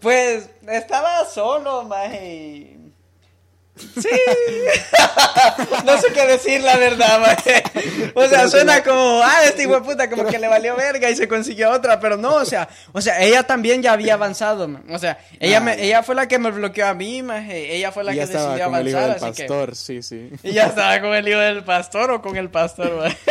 [0.00, 2.76] pues estaba solo, maje.
[4.00, 4.08] Sí.
[5.84, 7.36] no sé qué decir, la verdad.
[8.14, 11.16] O sea, suena como, ah, este hijo de puta, como que le valió verga y
[11.16, 14.84] se consiguió otra, pero no, o sea, o sea, ella también ya había avanzado, man.
[14.90, 17.76] O sea, ella, Ah, me, ella fue la que me bloqueó a mí, maje.
[17.76, 19.48] Ella fue la que ya estaba decidió con el hijo avanzar, del así que.
[19.48, 20.30] pastor, sí, sí.
[20.42, 23.12] Y ya estaba con el hijo del pastor o con el pastor.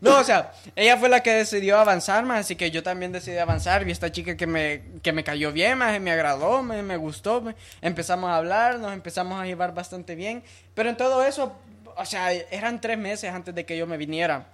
[0.00, 3.38] No, o sea, ella fue la que decidió avanzar, más, así que yo también decidí
[3.38, 3.84] avanzar.
[3.84, 7.42] Vi esta chica que me, que me cayó bien, más, me agradó, me, me gustó.
[7.80, 10.42] Empezamos a hablar, nos empezamos a llevar bastante bien.
[10.74, 11.54] Pero en todo eso,
[11.96, 14.48] o sea, eran tres meses antes de que yo me viniera.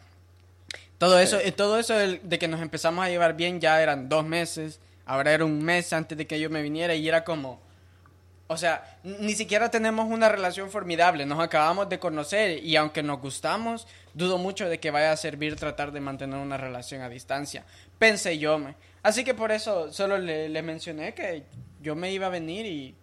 [0.98, 4.26] Todo eso, eh, todo eso de que nos empezamos a llevar bien ya eran dos
[4.26, 4.78] meses.
[5.06, 7.60] Ahora era un mes antes de que yo me viniera y era como...
[8.46, 13.20] o sea, ni siquiera tenemos una relación formidable, nos acabamos de conocer y aunque nos
[13.20, 17.64] gustamos, dudo mucho de que vaya a servir tratar de mantener una relación a distancia.
[17.98, 18.76] Pensé yo, me.
[19.02, 21.42] Así que por eso solo le, le mencioné que
[21.80, 22.94] yo me iba a venir y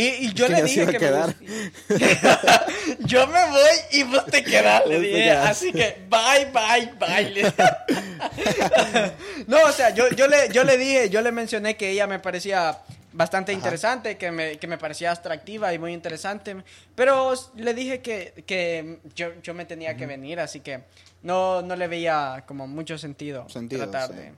[0.00, 1.34] y, y yo le dije que quedar.
[1.38, 5.30] me- yo me voy y vos te quedás, le dije.
[5.30, 7.52] Así que bye, bye, bye.
[9.46, 12.18] no, o sea, yo, yo, le, yo le dije, yo le mencioné que ella me
[12.18, 12.78] parecía
[13.12, 13.58] bastante Ajá.
[13.58, 16.56] interesante, que me, que me parecía atractiva y muy interesante,
[16.94, 20.80] pero le dije que, que yo, yo me tenía que venir, así que
[21.22, 24.22] no, no le veía como mucho sentido, Sentido, tratar sí.
[24.22, 24.32] de...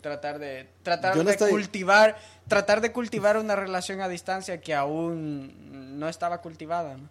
[0.00, 2.16] tratar de tratar no de estoy- cultivar
[2.48, 7.08] tratar de cultivar una relación a distancia que aún no estaba cultivada ¿no?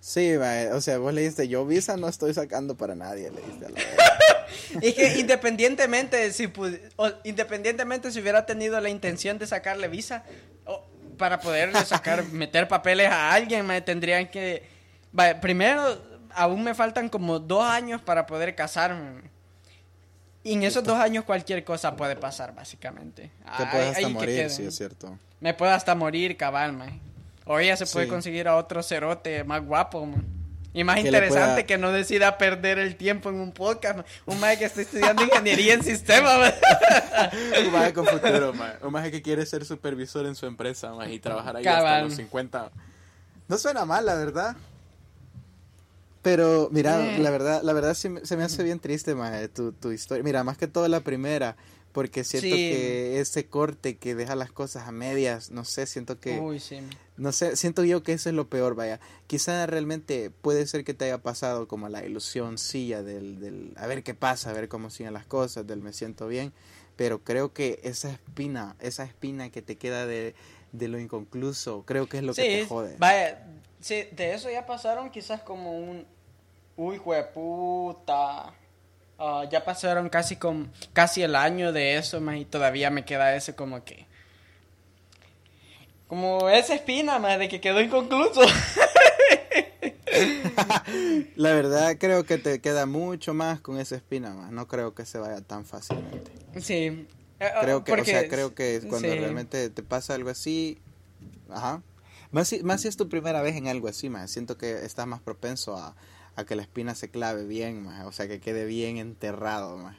[0.00, 3.40] Sí, mae, o sea, vos le dijiste, yo visa no estoy sacando para nadie, le
[3.40, 6.50] dijiste a la que independientemente si
[6.96, 10.22] o independientemente si hubiera tenido la intención de sacarle visa
[10.66, 10.84] o
[11.18, 14.62] para poderle sacar meter papeles a alguien me tendrían que
[15.12, 16.00] vaya, primero
[16.30, 19.22] aún me faltan como dos años para poder casarme
[20.50, 24.64] y en esos dos años cualquier cosa puede pasar básicamente Te puedes hasta morir, sí,
[24.64, 25.18] es cierto.
[25.40, 27.00] me puede hasta morir cabal man.
[27.44, 28.10] o ella se puede Sí.
[28.10, 30.24] conseguir a otro cerote más guapo man.
[30.74, 33.96] y más Que interesante pueda- que no decida perder el tiempo en un podcast.
[33.96, 34.04] man.
[34.26, 36.38] Un mae que está estudiando ingeniería en sistemas.
[36.38, 36.52] man.
[37.66, 38.76] Un maje con futuro, maje.
[38.82, 42.14] Un maje que quiere ser supervisor en su empresa, maje, y trabajar ahí hasta los
[42.14, 42.70] 50.
[43.48, 44.56] No suena mal, la verdad.
[46.30, 50.22] Pero, mira, la verdad, la verdad se me hace bien triste, maje, tu, tu historia.
[50.22, 51.56] Mira, más que todo la primera,
[51.92, 52.70] porque siento Sí.
[52.70, 56.38] que ese corte que deja las cosas a medias, no sé, siento que...
[56.38, 56.80] Uy, sí.
[57.16, 59.00] No sé, siento yo que eso es lo peor, vaya.
[59.26, 63.86] Quizá realmente puede ser que te haya pasado como la ilusión silla del, del a
[63.86, 66.52] ver qué pasa, a ver cómo siguen las cosas, del me siento bien,
[66.96, 70.34] pero creo que esa espina, esa espina que te queda de,
[70.72, 72.96] de lo inconcluso, creo que es lo que te jode.
[72.98, 73.46] Vaya,
[73.80, 76.06] sí, de eso ya pasaron quizás como un...
[76.78, 77.00] Uy,
[77.34, 78.54] puta.
[79.18, 83.34] Ah, ya pasaron casi con casi el año de eso, man, y todavía me queda
[83.34, 84.06] ese como que...
[86.06, 88.42] Como esa espina, man, de que quedó inconcluso.
[91.36, 94.52] La verdad creo que te queda mucho más con esa espina, más.
[94.52, 96.30] No creo que se vaya tan fácilmente.
[96.60, 97.06] sí.
[97.40, 99.16] Eh, Creo que, porque- o sea, creo que cuando sí.
[99.16, 100.78] realmente te pasa algo así,
[101.50, 101.82] ajá.
[102.32, 104.30] Más si, más si es tu primera vez en algo así, más.
[104.30, 105.94] Siento que estás más propenso a,
[106.38, 108.06] a que la espina se clave bien, más.
[108.06, 109.96] O sea, que quede bien enterrado, más.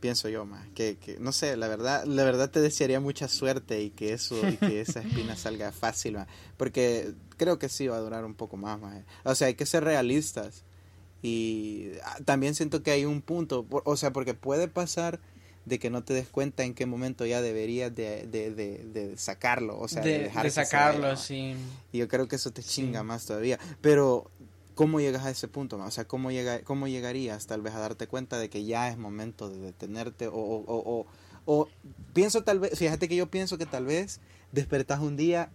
[0.00, 0.66] Pienso yo, más.
[0.74, 4.46] Que, que, no sé, la verdad, la verdad te desearía mucha suerte y que eso,
[4.48, 6.28] y que esa espina salga fácil, más.
[6.58, 9.02] Porque creo que sí va a durar un poco más, más.
[9.24, 10.64] O sea, hay que ser realistas.
[11.22, 15.20] Y ah, también siento que hay un punto, por- o sea, porque puede pasar
[15.64, 19.16] de que no te des cuenta en qué momento ya deberías de, de, de, de
[19.16, 21.54] sacarlo, o sea, de, de, sacarlo, sí.
[21.90, 22.68] Y yo creo que eso te Sí.
[22.82, 23.58] chinga más todavía.
[23.80, 24.30] Pero,
[24.74, 25.76] ¿cómo llegas a ese punto?
[25.78, 28.96] O sea, ¿cómo, llega, ¿cómo llegarías tal vez a darte cuenta de que ya es
[28.98, 30.26] momento de detenerte?
[30.28, 31.06] O, o,
[31.46, 31.68] o,
[32.12, 34.20] pienso tal vez, fíjate que yo pienso que tal vez
[34.52, 35.50] despertás un día,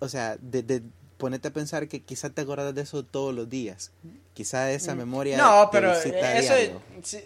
[0.00, 0.82] o sea, de, de
[1.18, 3.92] ponerte a pensar que quizá te acordas de eso todos los días.
[4.34, 5.40] Quizá esa memoria Mm.
[5.40, 7.18] No, te pero a eso, sí,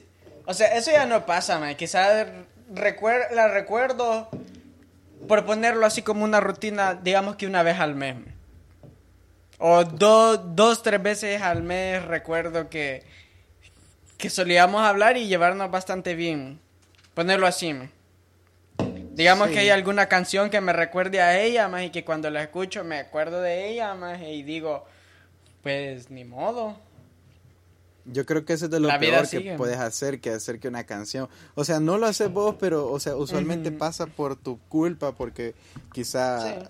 [0.44, 1.74] o sea, eso ya no pasa, man.
[1.76, 2.26] Quizás
[2.74, 4.28] recuer- la recuerdo
[5.26, 8.14] por ponerlo así como una rutina, digamos que una vez al mes.
[8.16, 8.35] man.
[9.58, 13.02] O do- dos, tres veces al mes recuerdo que,
[14.18, 16.60] que solíamos hablar y llevarnos bastante bien.
[17.14, 17.74] Ponerlo así.
[19.14, 19.54] Digamos Sí.
[19.54, 22.84] que hay alguna canción que me recuerde a ella, más y que cuando la escucho
[22.84, 24.84] me acuerdo de ella, más y digo,
[25.62, 26.78] pues ni modo.
[28.04, 30.68] Yo creo que eso es de lo La peor que puedes hacer, que hacer que
[30.68, 31.28] una canción.
[31.54, 35.54] O sea, no lo haces vos, pero, o sea, usualmente pasa por tu culpa, porque
[35.92, 36.42] quizá.
[36.42, 36.68] Sí.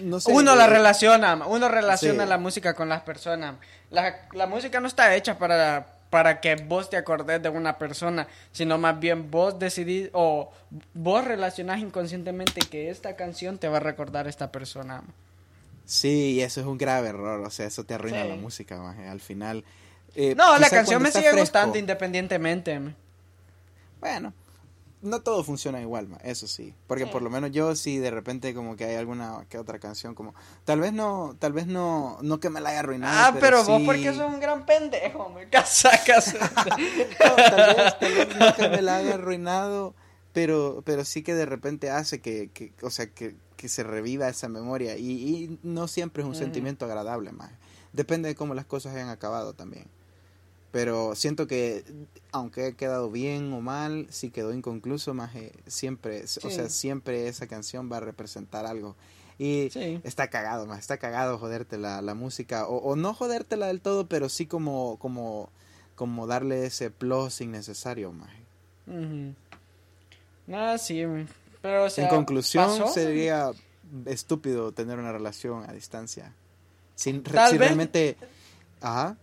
[0.00, 0.32] No sé.
[0.32, 2.28] uno la eh, relaciona, uno relaciona Sí.
[2.28, 3.56] la música con las personas.
[3.90, 8.26] La, la música no está hecha para, para que vos te acordes de una persona,
[8.52, 10.50] sino más bien vos decidís o
[10.94, 15.02] vos relacionás inconscientemente que esta canción te va a recordar a esta persona.
[15.84, 17.40] Sí, y eso es un grave error.
[17.40, 18.28] O sea, eso te arruina Sí.
[18.28, 19.64] la música, maje, Al final.
[20.14, 22.80] eh, No, la canción me sigue fresco- gustando independientemente.
[24.00, 24.32] Bueno,
[25.02, 26.74] no todo funciona igual, ma, eso sí.
[26.86, 27.10] Porque Sí.
[27.10, 30.34] por lo menos yo sí de repente como que hay alguna que otra canción como
[30.64, 33.78] tal vez no, tal vez no no que me la haya arruinado, Ah, pero, vos
[33.80, 36.34] sí- porque sos un gran pendejo, me casacas.
[37.20, 39.94] No, tal vez, tal vez no que me la haya arruinado,
[40.32, 44.28] pero pero sí que de repente hace que, que o sea, que, que se reviva
[44.28, 47.50] esa memoria y, y no siempre es un sentimiento agradable, más.
[47.92, 49.84] Depende de cómo las cosas hayan acabado también.
[50.72, 51.84] Pero siento que,
[52.32, 55.30] aunque he quedado bien o mal, si quedó inconcluso, más
[55.66, 58.96] siempre, o sea, siempre esa canción va a representar algo.
[59.38, 59.70] Y
[60.02, 62.66] está cagado, más está cagado joderte la, la música.
[62.66, 65.50] O, o, no jodértela del todo, pero sí como, como,
[65.94, 68.30] como darle ese plus innecesario, más.
[70.50, 71.04] Ah, sí,
[71.60, 73.50] pero En conclusión, sería
[74.06, 76.32] estúpido tener una relación a distancia.
[76.94, 78.16] Sin, si realmente...
[78.80, 79.16] Ajá.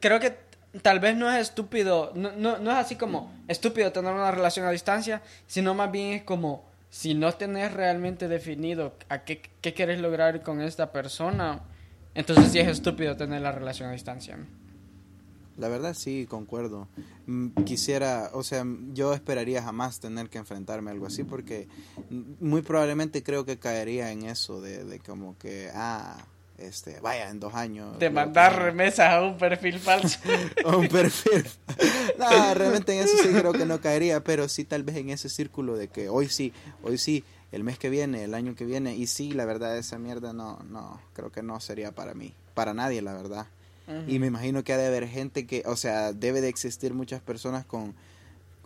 [0.00, 0.47] Creo que
[0.82, 4.66] tal vez no es estúpido, no, no, no es así como estúpido tener una relación
[4.66, 9.74] a distancia, sino más bien es como si no tenés realmente definido a qué, qué
[9.74, 11.60] quieres lograr con esta persona,
[12.14, 14.38] entonces sí es estúpido tener la relación a distancia.
[15.58, 16.88] La verdad sí, concuerdo.
[17.26, 21.66] Mm, quisiera, o sea, yo esperaría jamás tener que enfrentarme a algo así porque
[22.10, 26.24] muy probablemente creo que caería en eso de, de como que, ah,
[26.58, 27.98] este, vaya, en dos años.
[27.98, 30.18] De mandar remesas a un perfil falso.
[30.64, 31.46] a un perfil.
[32.18, 35.28] no, realmente en eso sí creo que no caería, pero sí tal vez en ese
[35.28, 36.52] círculo de que hoy sí,
[36.82, 39.98] hoy sí, el mes que viene, el año que viene, y sí, la verdad, esa
[39.98, 43.46] mierda no, no, creo que no sería para mí, para nadie, la verdad.
[44.06, 47.22] Y me imagino que ha de haber gente que, o sea, debe de existir muchas
[47.22, 47.94] personas con,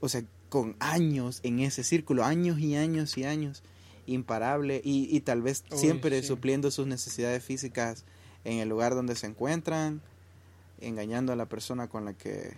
[0.00, 3.62] o sea, con años en ese círculo, años y años y años
[4.06, 8.04] imparable y, y tal vez siempre supliendo sus necesidades físicas
[8.44, 10.00] en el lugar donde se encuentran,
[10.80, 12.56] engañando a la persona con la que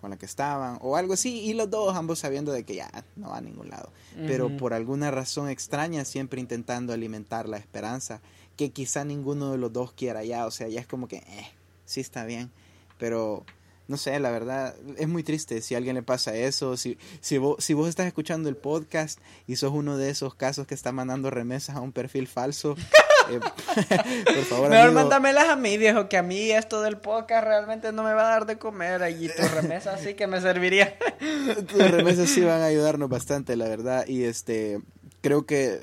[0.00, 2.90] con la que estaban o algo así y los dos ambos sabiendo de que ya
[3.14, 3.88] no va a ningún lado,
[4.26, 8.20] pero por alguna razón extraña siempre intentando alimentar la esperanza
[8.56, 11.52] que quizá ninguno de los dos quiera ya, o sea, ya es como que eh,
[11.84, 12.50] sí está bien,
[12.98, 13.44] pero
[13.88, 17.38] no sé, la verdad, es muy triste si a alguien le pasa eso, si, si,
[17.38, 20.92] vos, si vos estás escuchando el podcast y sos uno de esos casos que está
[20.92, 22.76] mandando remesas a un perfil falso,
[23.30, 23.40] eh,
[24.24, 24.70] por favor.
[24.70, 28.28] Mejor mándamelas a mí, viejo, que a mí esto del podcast realmente no me va
[28.28, 30.96] a dar de comer y tus remesas sí que me serviría.
[31.68, 34.80] tus remesas sí van a ayudarnos bastante, la verdad, y este,
[35.20, 35.80] creo que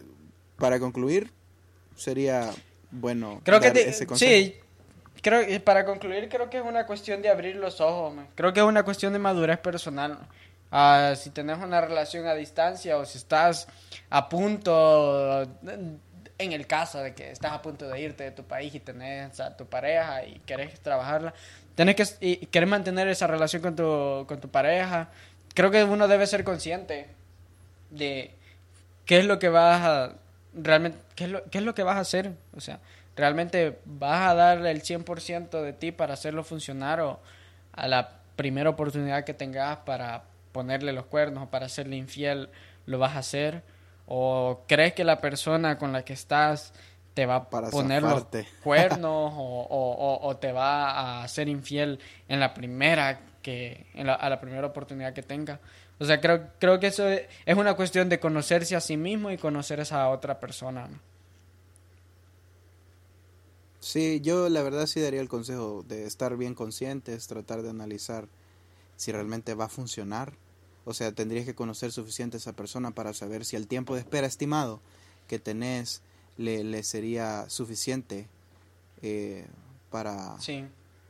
[0.57, 1.31] para concluir
[1.95, 2.51] sería
[2.91, 4.31] bueno creo que ese consejo.
[4.31, 4.55] sí
[5.21, 8.65] creo para concluir creo que es una cuestión de abrir los ojos creo que es
[8.65, 10.17] una cuestión de madurez personal
[10.71, 13.67] uh, si tenés una relación a distancia o si estás
[14.09, 15.43] a punto
[16.39, 19.39] en el caso de que estás a punto de irte de tu país y tenés
[19.39, 21.33] a tu pareja y querés trabajarla
[21.75, 25.09] tenés que y querés mantener esa relación con tu con tu pareja
[25.53, 27.07] creo que uno debe ser consciente
[27.89, 28.33] de
[29.05, 30.13] qué es lo que vas a
[30.53, 32.79] realmente qué es lo, qué es lo que vas a hacer o sea
[33.19, 37.19] realmente vas a dar el 100% de ti para hacerlo funcionar o
[37.73, 42.49] a la primera oportunidad que tengas para ponerle los cuernos o para hacerle infiel
[42.85, 43.63] lo vas a hacer
[44.07, 46.73] o crees que la persona con la que estás
[47.13, 48.25] te va a poner los
[48.63, 54.39] cuernos o, o, te va a hacer infiel en la primera que en a la
[54.39, 55.59] primera oportunidad que tenga
[55.99, 59.37] o sea creo creo que eso es una cuestión de conocerse a sí mismo y
[59.37, 60.89] conocer a esa otra persona
[63.79, 68.27] Sí, yo la verdad sí daría el consejo de estar bien conscientes, tratar de analizar
[68.97, 70.33] si realmente va a funcionar.
[70.85, 74.01] O sea, tendrías que conocer suficiente a esa persona para saber si el tiempo de
[74.01, 74.81] espera estimado
[75.27, 76.01] que tenés
[76.35, 78.27] le, le sería suficiente
[79.01, 79.47] eh,
[79.89, 80.39] para...
[80.39, 80.65] Sí.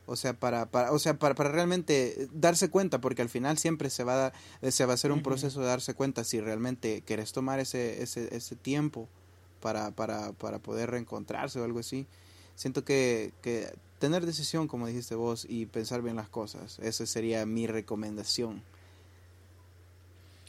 [0.06, 3.92] O sea, para, para, o sea para, para, realmente darse cuenta, porque al final siempre
[3.92, 7.32] se va a, se va a hacer un proceso de darse cuenta si realmente querés
[7.32, 9.08] tomar ese, ese, ese tiempo
[9.62, 12.08] para, para, para poder reencontrarse o algo así
[12.60, 17.46] siento que, que tener decisión, como dijiste vos, y pensar bien las cosas, esa sería
[17.46, 18.62] mi recomendación.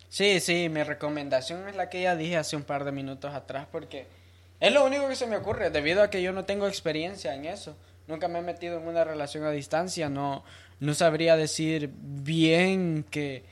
[0.08, 3.68] Sí, sí, mi recomendación es la que ya dije hace un par de minutos atrás,
[3.70, 4.08] porque
[4.58, 7.44] es lo único que se me ocurre, debido a que yo no tengo experiencia en
[7.44, 7.76] eso.
[8.08, 10.42] Nunca me he metido en una relación a distancia, no,
[10.80, 13.44] no sabría decir bien qué,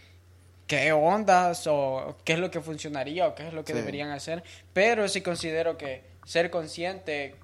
[0.67, 4.43] qué ondas o qué es lo que funcionaría o qué es lo que deberían hacer,
[4.73, 7.37] pero sí considero que ser consciente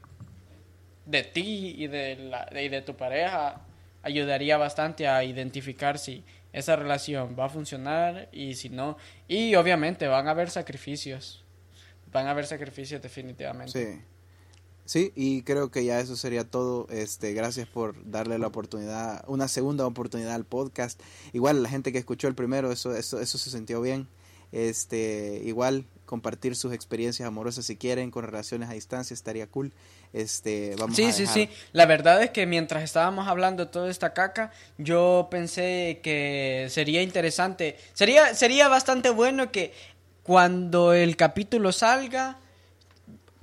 [1.07, 3.61] de ti y de, la, y de tu pareja
[4.02, 8.96] ayudaría bastante a identificar si esa relación va a funcionar y si no.
[9.26, 11.44] Y obviamente van a haber sacrificios.
[12.12, 13.72] Van a haber sacrificios definitivamente.
[13.72, 14.00] Sí.
[14.86, 16.86] Sí, y creo que ya eso sería todo.
[16.90, 21.00] Este, gracias por darle la oportunidad, una segunda oportunidad al podcast.
[21.32, 24.09] Igual la gente que escuchó el primero, eso, eso, eso se sintió bien.
[24.52, 29.72] Este, igual compartir sus experiencias amorosas si quieren con relaciones a distancia estaría cool.
[30.12, 31.48] Este, vamos sí, sí, sí.
[31.72, 37.02] La verdad es que mientras estábamos hablando de toda esta caca, yo pensé que sería
[37.02, 39.72] interesante, sería, sería bastante bueno que
[40.22, 42.38] cuando el capítulo salga,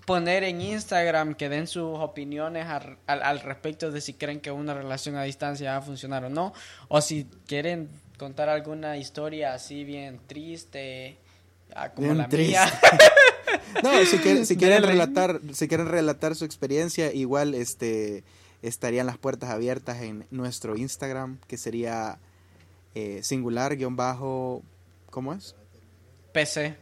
[0.05, 4.51] poner en Instagram que den sus opiniones al, al, al respecto de si creen que
[4.51, 6.53] una relación a distancia va a funcionar o no.
[6.87, 11.17] O si quieren contar alguna historia así bien triste,
[11.75, 12.51] ah, como la triste.
[12.51, 12.71] mía.
[13.83, 18.23] No, si quieren, si quieren relatar, si quieren relatar su experiencia, igual este
[18.61, 22.19] estarían las puertas abiertas en nuestro Instagram, que sería
[22.93, 24.61] eh, singular guion bajo,
[25.09, 25.55] ¿cómo es?
[26.31, 26.75] PC.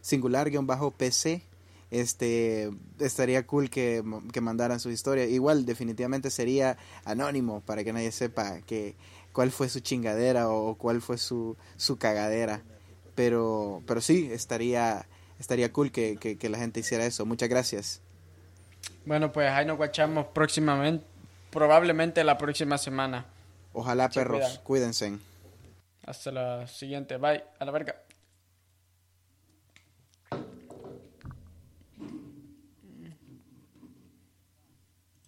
[0.00, 1.42] Singular guion bajo PC.
[1.90, 4.02] Este estaría cool que,
[4.32, 5.24] que mandaran su historia.
[5.24, 8.94] Igual definitivamente sería anónimo para que nadie sepa que
[9.32, 12.62] cuál fue su chingadera o cuál fue su, su cagadera.
[13.18, 15.04] Pero, pero sí, estaría,
[15.40, 17.26] estaría cool que, que, que la gente hiciera eso.
[17.26, 18.00] Muchas gracias.
[19.04, 21.04] Bueno, pues ahí nos guachamos próximamente,
[21.50, 23.26] probablemente la próxima semana.
[23.72, 24.62] Ojalá Se perros, cuidan.
[24.62, 25.18] cuídense.
[26.06, 27.16] Hasta la siguiente.
[27.16, 27.42] Bye.
[27.58, 27.96] A la verga.